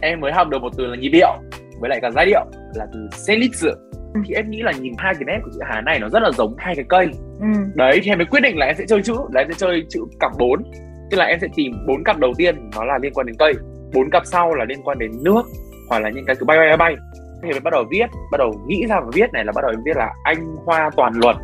[0.00, 1.32] Em mới học được một từ là nhịp điệu
[1.80, 3.93] với lại cả giai điệu là từ selitsu ừ.
[4.26, 6.30] Thì em nghĩ là nhìn hai cái nét của chữ Hán này nó rất là
[6.30, 7.08] giống hai cái cây.
[7.40, 7.46] Ừ.
[7.74, 9.86] đấy thì em mới quyết định là em sẽ chơi chữ là em sẽ chơi
[9.88, 10.62] chữ cặp bốn.
[11.10, 13.52] Tức là em sẽ tìm bốn cặp đầu tiên nó là liên quan đến cây.
[13.94, 15.42] Bốn cặp sau là liên quan đến nước
[15.88, 16.96] hoặc là những cái thứ bay bay bay
[17.42, 19.70] thì mình bắt đầu viết bắt đầu nghĩ ra và viết này là bắt đầu
[19.70, 21.36] em viết là anh hoa toàn luật.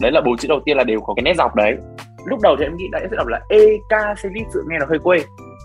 [0.00, 1.76] Đấy là bốn chữ đầu tiên là đều có cái nét dọc đấy.
[2.26, 4.86] Lúc đầu thì em nghĩ là em sẽ đọc là e k selitsu nghe nó
[4.88, 5.18] hơi quê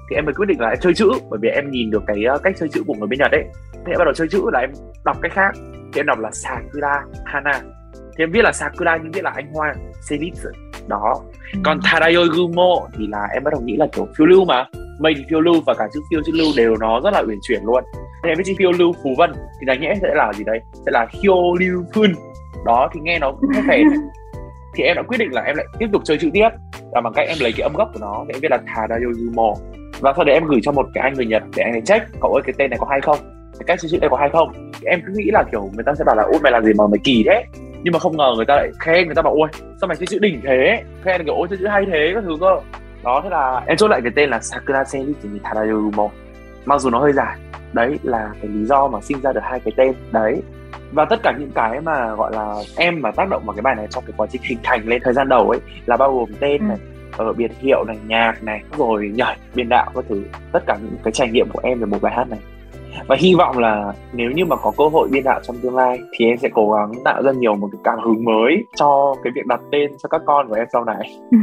[0.10, 2.24] thì em mới quyết định là em chơi chữ bởi vì em nhìn được cái
[2.36, 3.44] uh, cách chơi chữ của người bên Nhật ấy.
[3.74, 4.72] Thì em bắt đầu chơi chữ là em
[5.06, 5.52] đọc cách khác.
[5.94, 7.62] Thì em đọc là Sakura Hana.
[7.94, 10.50] Thì em viết là Sakura nhưng viết là anh hoa Senitsu
[10.88, 11.22] đó.
[11.54, 11.60] Ừ.
[11.64, 14.66] còn Tadayogumo thì là em bắt đầu nghĩ là kiểu phiêu lưu mà.
[15.00, 17.38] Mây thì phiêu lưu và cả chữ phiêu chữ lưu đều nó rất là uyển
[17.42, 17.84] chuyển luôn.
[18.24, 20.60] Thì em viết chữ phiêu lưu phù vân thì đáng nhẽ sẽ là gì đấy?
[20.74, 22.14] Sẽ là hiêu lưu phun.
[22.66, 23.84] Đó thì nghe nó cũng phải
[24.76, 26.50] thì em đã quyết định là em lại tiếp tục chơi chữ tiếp.
[26.94, 29.54] Là bằng cách em lấy cái âm gốc của nó để em viết là Tadayogumo
[30.00, 32.06] và sau đấy em gửi cho một cái anh người nhật để anh ấy check
[32.22, 33.18] cậu ơi cái tên này có hay không?
[33.60, 34.72] Cái cách chữ này có hay không?
[34.86, 36.88] Em cứ nghĩ là kiểu người ta sẽ bảo là ôi mày làm gì mà
[36.88, 37.46] mày kỳ thế?
[37.84, 39.48] Nhưng mà không ngờ người ta lại khen người ta bảo ôi
[39.82, 40.84] sao mày chơi chữ đỉnh thế?
[41.04, 42.60] Khen kiểu ôi chữ hay thế các thứ cơ.
[43.04, 46.10] Đó thế là em chốt lại cái tên là Sakura Senitsu Tadayumo
[46.66, 47.38] mặc dù nó hơi dài
[47.74, 50.42] đấy là cái lý do mà sinh ra được hai cái tên đấy.
[50.92, 53.76] Và tất cả những cái mà gọi là em mà tác động vào cái bài
[53.76, 56.30] này trong cái quá trình hình thành lên thời gian đầu ấy là bao gồm
[56.40, 56.76] tên ừ
[57.18, 60.24] ở biệt hiệu này, nhạc này, rồi nhảy, biên đạo các thứ.
[60.52, 62.40] Tất cả những cái trải nghiệm của em về một bài hát này.
[63.08, 66.00] Và hy vọng là nếu như mà có cơ hội biên đạo trong tương lai
[66.18, 69.34] thì em sẽ cố gắng tạo ra nhiều một cái cảm hứng mới cho cái
[69.36, 71.18] việc đặt tên cho các con của em sau này.
[71.32, 71.38] Ừ.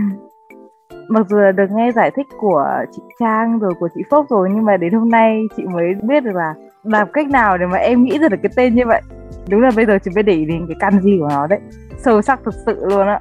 [1.09, 4.49] Mặc dù là được nghe giải thích của chị Trang rồi của chị Phúc rồi,
[4.55, 7.79] nhưng mà đến hôm nay chị mới biết được là làm cách nào để mà
[7.79, 9.03] em nghĩ ra được cái tên như vậy.
[9.49, 11.61] Đúng là bây giờ chị mới để ý đến cái căn gì của nó đấy.
[11.99, 13.21] Sâu sắc thực sự luôn á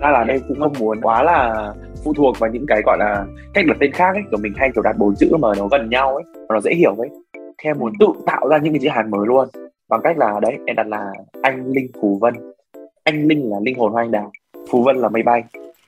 [0.00, 1.72] ra là em cũng không muốn quá là
[2.04, 4.22] phụ thuộc vào những cái gọi là cách đặt tên khác ấy.
[4.30, 6.74] Kiểu mình hay kiểu đặt bốn chữ mà nó gần nhau ấy mà nó dễ
[6.74, 7.08] hiểu ấy.
[7.34, 9.48] Thì em muốn tự tạo ra những cái chữ hàn mới luôn.
[9.88, 12.34] Bằng cách là đấy em đặt là anh linh phù vân.
[13.04, 14.32] Anh linh là linh hồn hoa anh đào
[14.70, 15.44] phù vân là mây bay.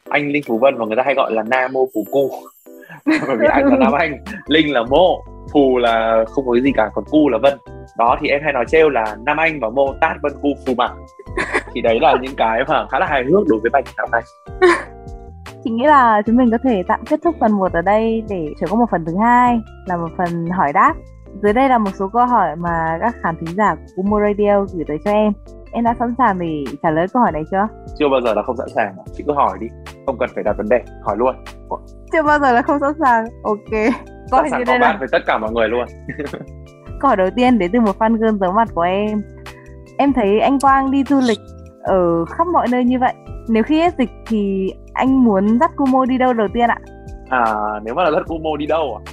[0.08, 2.30] Anh linh phù vân và người ta hay gọi là nam mô phù cu.
[3.26, 6.72] Bởi vì anh là nam anh linh là mô phù là không có cái gì
[6.76, 7.58] cả còn cu là vân.
[7.98, 10.74] Đó thì em hay nói trêu là nam anh và mô tát vân cu phù
[10.74, 10.96] mạng
[11.74, 14.22] thì đấy là những cái mà khá là hài hước đối với bài nhạc này.
[15.64, 18.46] Chị nghĩ là chúng mình có thể tạm kết thúc phần 1 ở đây để
[18.60, 20.94] chuyển qua một phần thứ hai là một phần hỏi đáp.
[21.42, 24.64] Dưới đây là một số câu hỏi mà các khán thính giả của Kumo Radio
[24.74, 25.32] gửi tới cho em.
[25.72, 27.68] Em đã sẵn sàng để trả lời câu hỏi này chưa?
[27.98, 29.66] Chưa bao giờ là không sẵn sàng chị cứ hỏi đi
[30.08, 31.36] không cần phải đặt vấn đề hỏi luôn.
[32.12, 33.24] Chưa bao giờ là không sẵn sàng.
[33.42, 33.94] Ok.
[34.30, 35.84] Câu sẵn sàng có bạn với tất cả mọi người luôn.
[37.00, 39.22] Câu hỏi đầu tiên đến từ một fan girl giấu mặt của em.
[39.98, 41.38] Em thấy anh Quang đi du lịch
[41.88, 43.14] ở khắp mọi nơi như vậy.
[43.48, 46.78] Nếu khi hết dịch thì anh muốn dắt Kumo đi đâu đầu tiên ạ?
[47.28, 49.12] À nếu mà là dắt Kumo đi đâu à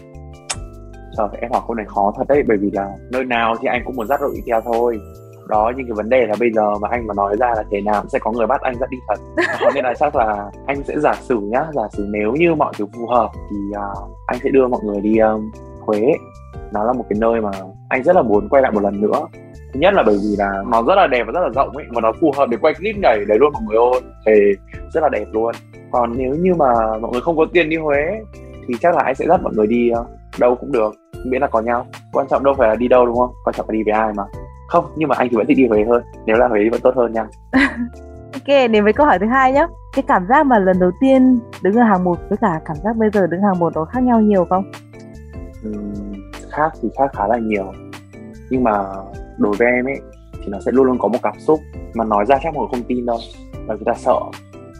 [1.17, 3.81] trời em hỏi câu này khó thật đấy bởi vì là nơi nào thì anh
[3.85, 4.99] cũng muốn dắt đội đi theo thôi.
[5.47, 7.81] Đó nhưng cái vấn đề là bây giờ mà anh mà nói ra là thế
[7.81, 9.19] nào cũng sẽ có người bắt anh dắt đi thật.
[9.61, 12.73] Đó, nên là chắc là anh sẽ giả sử nhá giả sử nếu như mọi
[12.77, 15.51] thứ phù hợp thì uh, anh sẽ đưa mọi người đi um,
[15.81, 16.01] Huế.
[16.73, 17.51] Nó là một cái nơi mà
[17.89, 19.27] anh rất là muốn quay lại một lần nữa
[19.75, 21.85] thứ nhất là bởi vì là nó rất là đẹp và rất là rộng ấy
[21.89, 24.31] mà nó phù hợp để quay clip nhảy đấy luôn mọi người ơi thì
[24.93, 25.51] rất là đẹp luôn.
[25.91, 28.21] Còn nếu như mà mọi người không có tiền đi Huế
[28.67, 30.05] thì chắc là anh sẽ dắt mọi người đi ờ,
[30.39, 30.95] đâu cũng được
[31.25, 31.85] miễn là có nhau.
[32.13, 33.29] Quan trọng đâu phải là đi đâu đúng không?
[33.45, 34.23] Quan trọng là đi với ai mà.
[34.67, 36.81] Không nhưng mà anh thì vẫn thích đi Huế hơn nếu là Huế thì vẫn
[36.81, 37.27] tốt hơn nha.
[38.33, 41.39] Ok đến với câu hỏi thứ hai nhé cái cảm giác mà lần đầu tiên
[41.63, 44.03] đứng ở hàng một với cả cảm giác bây giờ đứng hàng một nó khác
[44.03, 44.71] nhau nhiều không?
[45.67, 46.13] Uhm,
[46.51, 47.73] khác thì khác khá là nhiều.
[48.49, 48.83] Nhưng mà
[49.37, 49.99] đối với em ấy
[50.33, 51.59] thì nó sẽ luôn luôn có một cảm xúc
[51.93, 53.17] mà nói ra chắc mọi người không tin đâu
[53.67, 54.19] là người ta sợ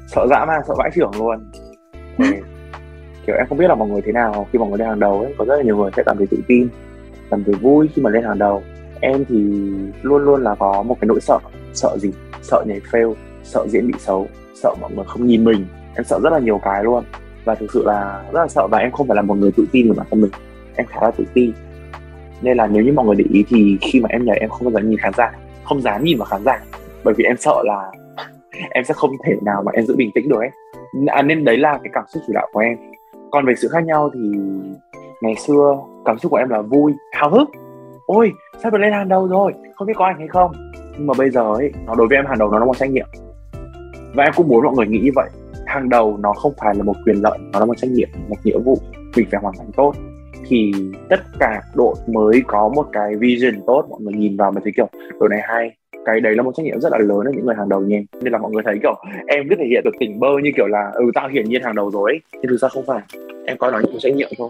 [0.08, 1.40] sợ dã man sợ vãi trưởng luôn.
[2.18, 2.26] Thì,
[3.28, 5.22] kiểu em không biết là mọi người thế nào khi mọi người lên hàng đầu
[5.22, 5.34] ấy.
[5.38, 6.68] Có rất là nhiều người sẽ cảm thấy tự tin
[7.32, 8.64] cảm thấy vui khi mà lên hàng đầu.
[9.02, 9.36] Em thì
[10.02, 11.40] luôn luôn là có một cái nỗi sợ.
[11.74, 12.12] Sợ gì?
[12.42, 15.66] Sợ nhảy fail sợ diễn bị xấu sợ mọi người không nhìn mình.
[15.96, 17.04] Em sợ rất là nhiều cái luôn.
[17.46, 19.66] Và thực sự là rất là sợ và em không phải là một người tự
[19.72, 20.32] tin về bản thân mình.
[20.76, 21.52] Em khá là tự tin
[22.42, 24.64] nên là nếu như mọi người để ý thì khi mà em nhảy em không
[24.64, 25.32] bao giờ nhìn khán giả
[25.66, 26.64] không dám nhìn vào khán giả.
[27.04, 27.92] Bởi vì em sợ là
[28.70, 30.50] em sẽ không thể nào mà em giữ bình tĩnh được ấy.
[31.08, 32.78] À, nên đấy là cái cảm xúc chủ đạo của em.
[33.32, 34.20] Còn về sự khác nhau thì
[35.22, 37.50] ngày xưa cảm xúc của em là vui hào hức.
[38.06, 38.32] Ôi
[38.64, 40.52] sắp được lên hàng đầu rồi không biết có anh hay không.
[40.98, 42.90] Nhưng mà bây giờ ấy nó đối với em hàng đầu nó là một trách
[42.90, 43.08] nhiệm
[44.14, 45.30] và em cũng muốn mọi người nghĩ như vậy.
[45.66, 48.36] Hàng đầu nó không phải là một quyền lợi nó là một trách nhiệm một
[48.44, 48.78] nghĩa vụ.
[49.16, 49.94] Mình phải hoàn thành tốt
[50.48, 50.72] thì
[51.10, 54.74] tất cả đội mới có một cái vision tốt mọi người nhìn vào mà thấy
[54.76, 54.88] kiểu
[55.20, 55.76] đội này hay.
[56.06, 58.00] Cái đấy là một trách nhiệm rất là lớn ở những người hàng đầu nha
[58.22, 58.94] nên là mọi người thấy kiểu
[59.28, 61.76] em cứ thể hiện được tỉnh bơ như kiểu là ừ tao hiển nhiên hàng
[61.76, 62.20] đầu rồi ấy.
[62.34, 63.02] Nhưng thực ra không phải.
[63.46, 64.50] Em coi nó như một trách nhiệm thôi.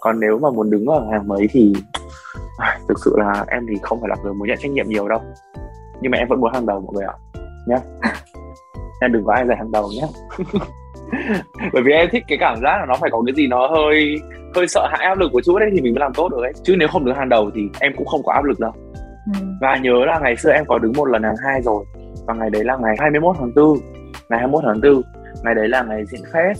[0.00, 1.72] Còn nếu mà muốn đứng ở hàng mấy thì
[2.58, 5.08] à, thực sự là em thì không phải là người muốn nhận trách nhiệm nhiều
[5.08, 5.20] đâu.
[6.02, 7.14] Nhưng mà em vẫn muốn hàng đầu mọi người ạ.
[7.66, 7.76] Nhé
[9.00, 10.06] em đừng có ai giành hàng đầu nhé
[11.72, 14.20] bởi vì em thích cái cảm giác là nó phải có cái gì nó hơi
[14.54, 16.52] hơi sợ hãi áp lực của chút đấy thì mình mới làm tốt được ấy.
[16.62, 18.72] Chứ nếu không đứng hàng đầu thì em cũng không có áp lực đâu.
[19.34, 19.46] Ừ.
[19.60, 21.84] và nhớ là ngày xưa em có đứng một lần hàng hai rồi.
[22.26, 23.78] Và ngày đấy là ngày 21 tháng 4
[24.28, 25.02] ngày 21 tháng 4
[25.44, 26.54] ngày đấy là ngày diễn fest.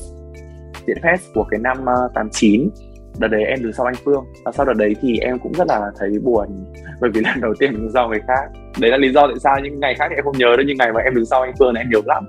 [0.87, 2.71] Diễn fest của cái năm uh, ờ, 89
[3.19, 4.25] đợt đấy em đứng sau anh Phương.
[4.45, 6.47] Và sau đợt đấy thì em cũng rất là thấy buồn.
[7.01, 8.51] Bởi vì lần đầu tiên đứng sau người khác.
[8.81, 10.77] Đấy là lý do tại sao những ngày khác thì em không nhớ đâu nhưng
[10.77, 12.25] ngày mà em đứng sau anh Phương là em nhớ lắm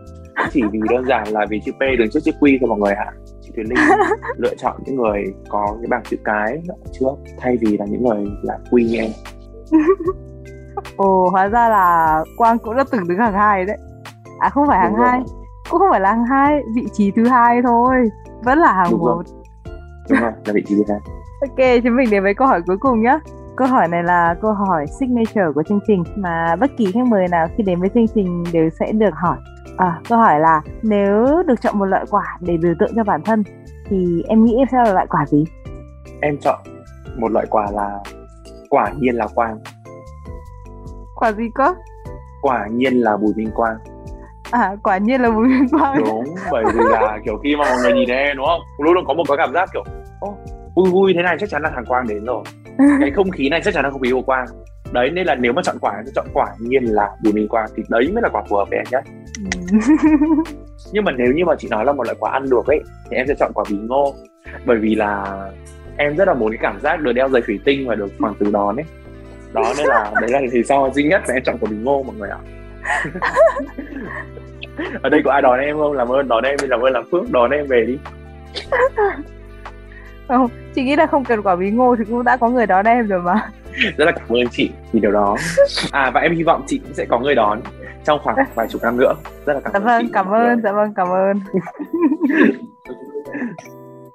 [0.52, 2.94] chỉ vì đơn giản là vì chữ P đứng trước chữ Q thôi mọi người
[2.94, 3.12] ạ.
[3.42, 3.78] Chị Thùy Linh
[4.38, 6.62] lựa chọn những người có cái bảng chữ cái
[7.00, 9.12] trước thay vì là những người là Q như em.
[10.98, 13.78] Ồ, hóa ra là Quang cũng đã từng đứng hàng hai đấy.
[14.40, 15.20] À không phải hàng hai
[15.70, 17.96] Cũng không phải là hàng hai, vị trí thứ hai thôi.
[18.44, 19.06] Vẫn là hàng Đúng một.
[19.06, 19.24] Rồi.
[20.10, 21.00] Đúng rồi, là vị trí thứ hai.
[21.42, 23.20] Ok, chúng mình đến với câu hỏi cuối cùng nhé
[23.58, 27.28] Câu hỏi này là câu hỏi signature của chương trình mà bất kỳ khách mời
[27.28, 29.38] nào khi đến với chương trình đều sẽ được hỏi.
[29.78, 33.22] À, câu hỏi là nếu được chọn một loại quả để biểu tượng cho bản
[33.22, 33.44] thân
[33.90, 35.44] thì em nghĩ em sẽ là loại quả gì?
[36.22, 36.60] Em chọn
[37.18, 38.00] một loại quả là
[38.70, 39.60] quả nhiên là quang.
[41.16, 41.74] Quả gì cơ?
[42.42, 43.78] Quả nhiên là Bùi Minh Quang.
[44.52, 46.04] À, quả nhiên là Bùi Minh Quang.
[46.06, 48.62] Đúng, bởi vì là kiểu khi mà mọi người nhìn em đúng không?
[48.80, 49.84] Luôn luôn có một cái cảm giác kiểu
[50.76, 52.44] vui vui thế này chắc chắn là thằng Quang đến rồi
[53.00, 54.46] cái không khí này chắc chắn là không khí của quang
[54.92, 57.70] đấy nên là nếu mà chọn quả thì chọn quả nhiên là bùi minh quang
[57.76, 59.04] thì đấy mới là quả phù hợp với em nhất
[59.72, 59.78] ừ.
[60.92, 63.18] nhưng mà nếu như mà chị nói là một loại quả ăn được ấy thì
[63.18, 64.16] em sẽ chọn quả bí ngô.
[64.66, 65.38] Bởi vì là
[65.98, 68.34] em rất là muốn cái cảm giác được đeo giày thủy tinh và được hoàng
[68.40, 68.86] tử đón ấy.
[69.54, 72.04] Đó nên là đấy là lý do duy nhất là em chọn quả bí ngô
[72.04, 72.40] mọi người ạ.
[75.02, 75.94] Ở đây có ai đón em không?
[75.94, 77.98] Làm ơn đón em đi làm ơn làm phước đón em về đi
[80.28, 82.86] không chị nghĩ là không cần quả bí ngô thì cũng đã có người đón
[82.86, 83.50] em rồi mà.
[83.98, 85.36] Rất là cảm ơn chị vì điều đó.
[85.92, 87.62] À và em hy vọng chị cũng sẽ có người đón
[88.04, 89.14] trong khoảng vài chục năm nữa.
[89.46, 90.12] Rất là cảm dạ ơn vâng, chị.
[90.14, 91.40] cảm ơn dạ vâng cảm ơn.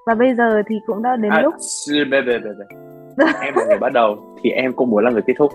[0.06, 1.54] Và bây giờ thì cũng đã đến à, lúc
[3.40, 5.52] em là người bắt đầu thì em cũng muốn là người kết thúc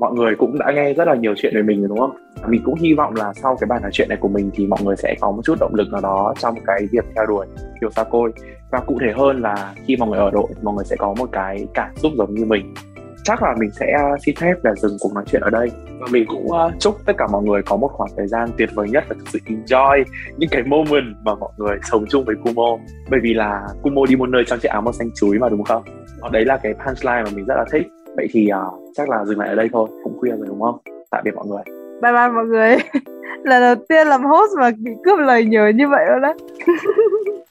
[0.00, 2.16] mọi người cũng đã nghe rất là nhiều chuyện về mình rồi đúng không?
[2.46, 4.80] Mình cũng hy vọng là sau cái bài nói chuyện này của mình thì mọi
[4.84, 7.46] người sẽ có một chút động lực nào đó trong cái việc theo đuổi
[7.80, 8.32] kiểu sa côi
[8.70, 11.28] và cụ thể hơn là khi mọi người ở đội mọi người sẽ có một
[11.32, 12.74] cái cảm xúc giống như mình.
[13.24, 15.70] Chắc là mình sẽ à, xin phép là dừng cuộc nói chuyện ở đây.
[16.00, 18.68] Và mình cũng uh, chúc tất cả mọi người có một khoảng thời gian tuyệt
[18.74, 20.04] vời nhất và thực sự enjoy
[20.36, 22.78] những cái moment mà mọi người sống chung với Kumo.
[23.10, 25.62] Bởi vì là Kumo đi một nơi trong chiếc áo màu xanh chuối mà đúng
[25.62, 25.82] không?
[26.32, 27.86] Đấy là cái punchline mà mình rất là thích
[28.18, 30.78] vậy thì uh, chắc là dừng lại ở đây thôi cũng khuya rồi đúng không?
[31.10, 31.62] Tạm biệt mọi người.
[32.02, 32.76] Bye bye mọi người.
[33.44, 36.34] Lần đầu tiên làm host mà bị cướp lời nhiều như vậy luôn đó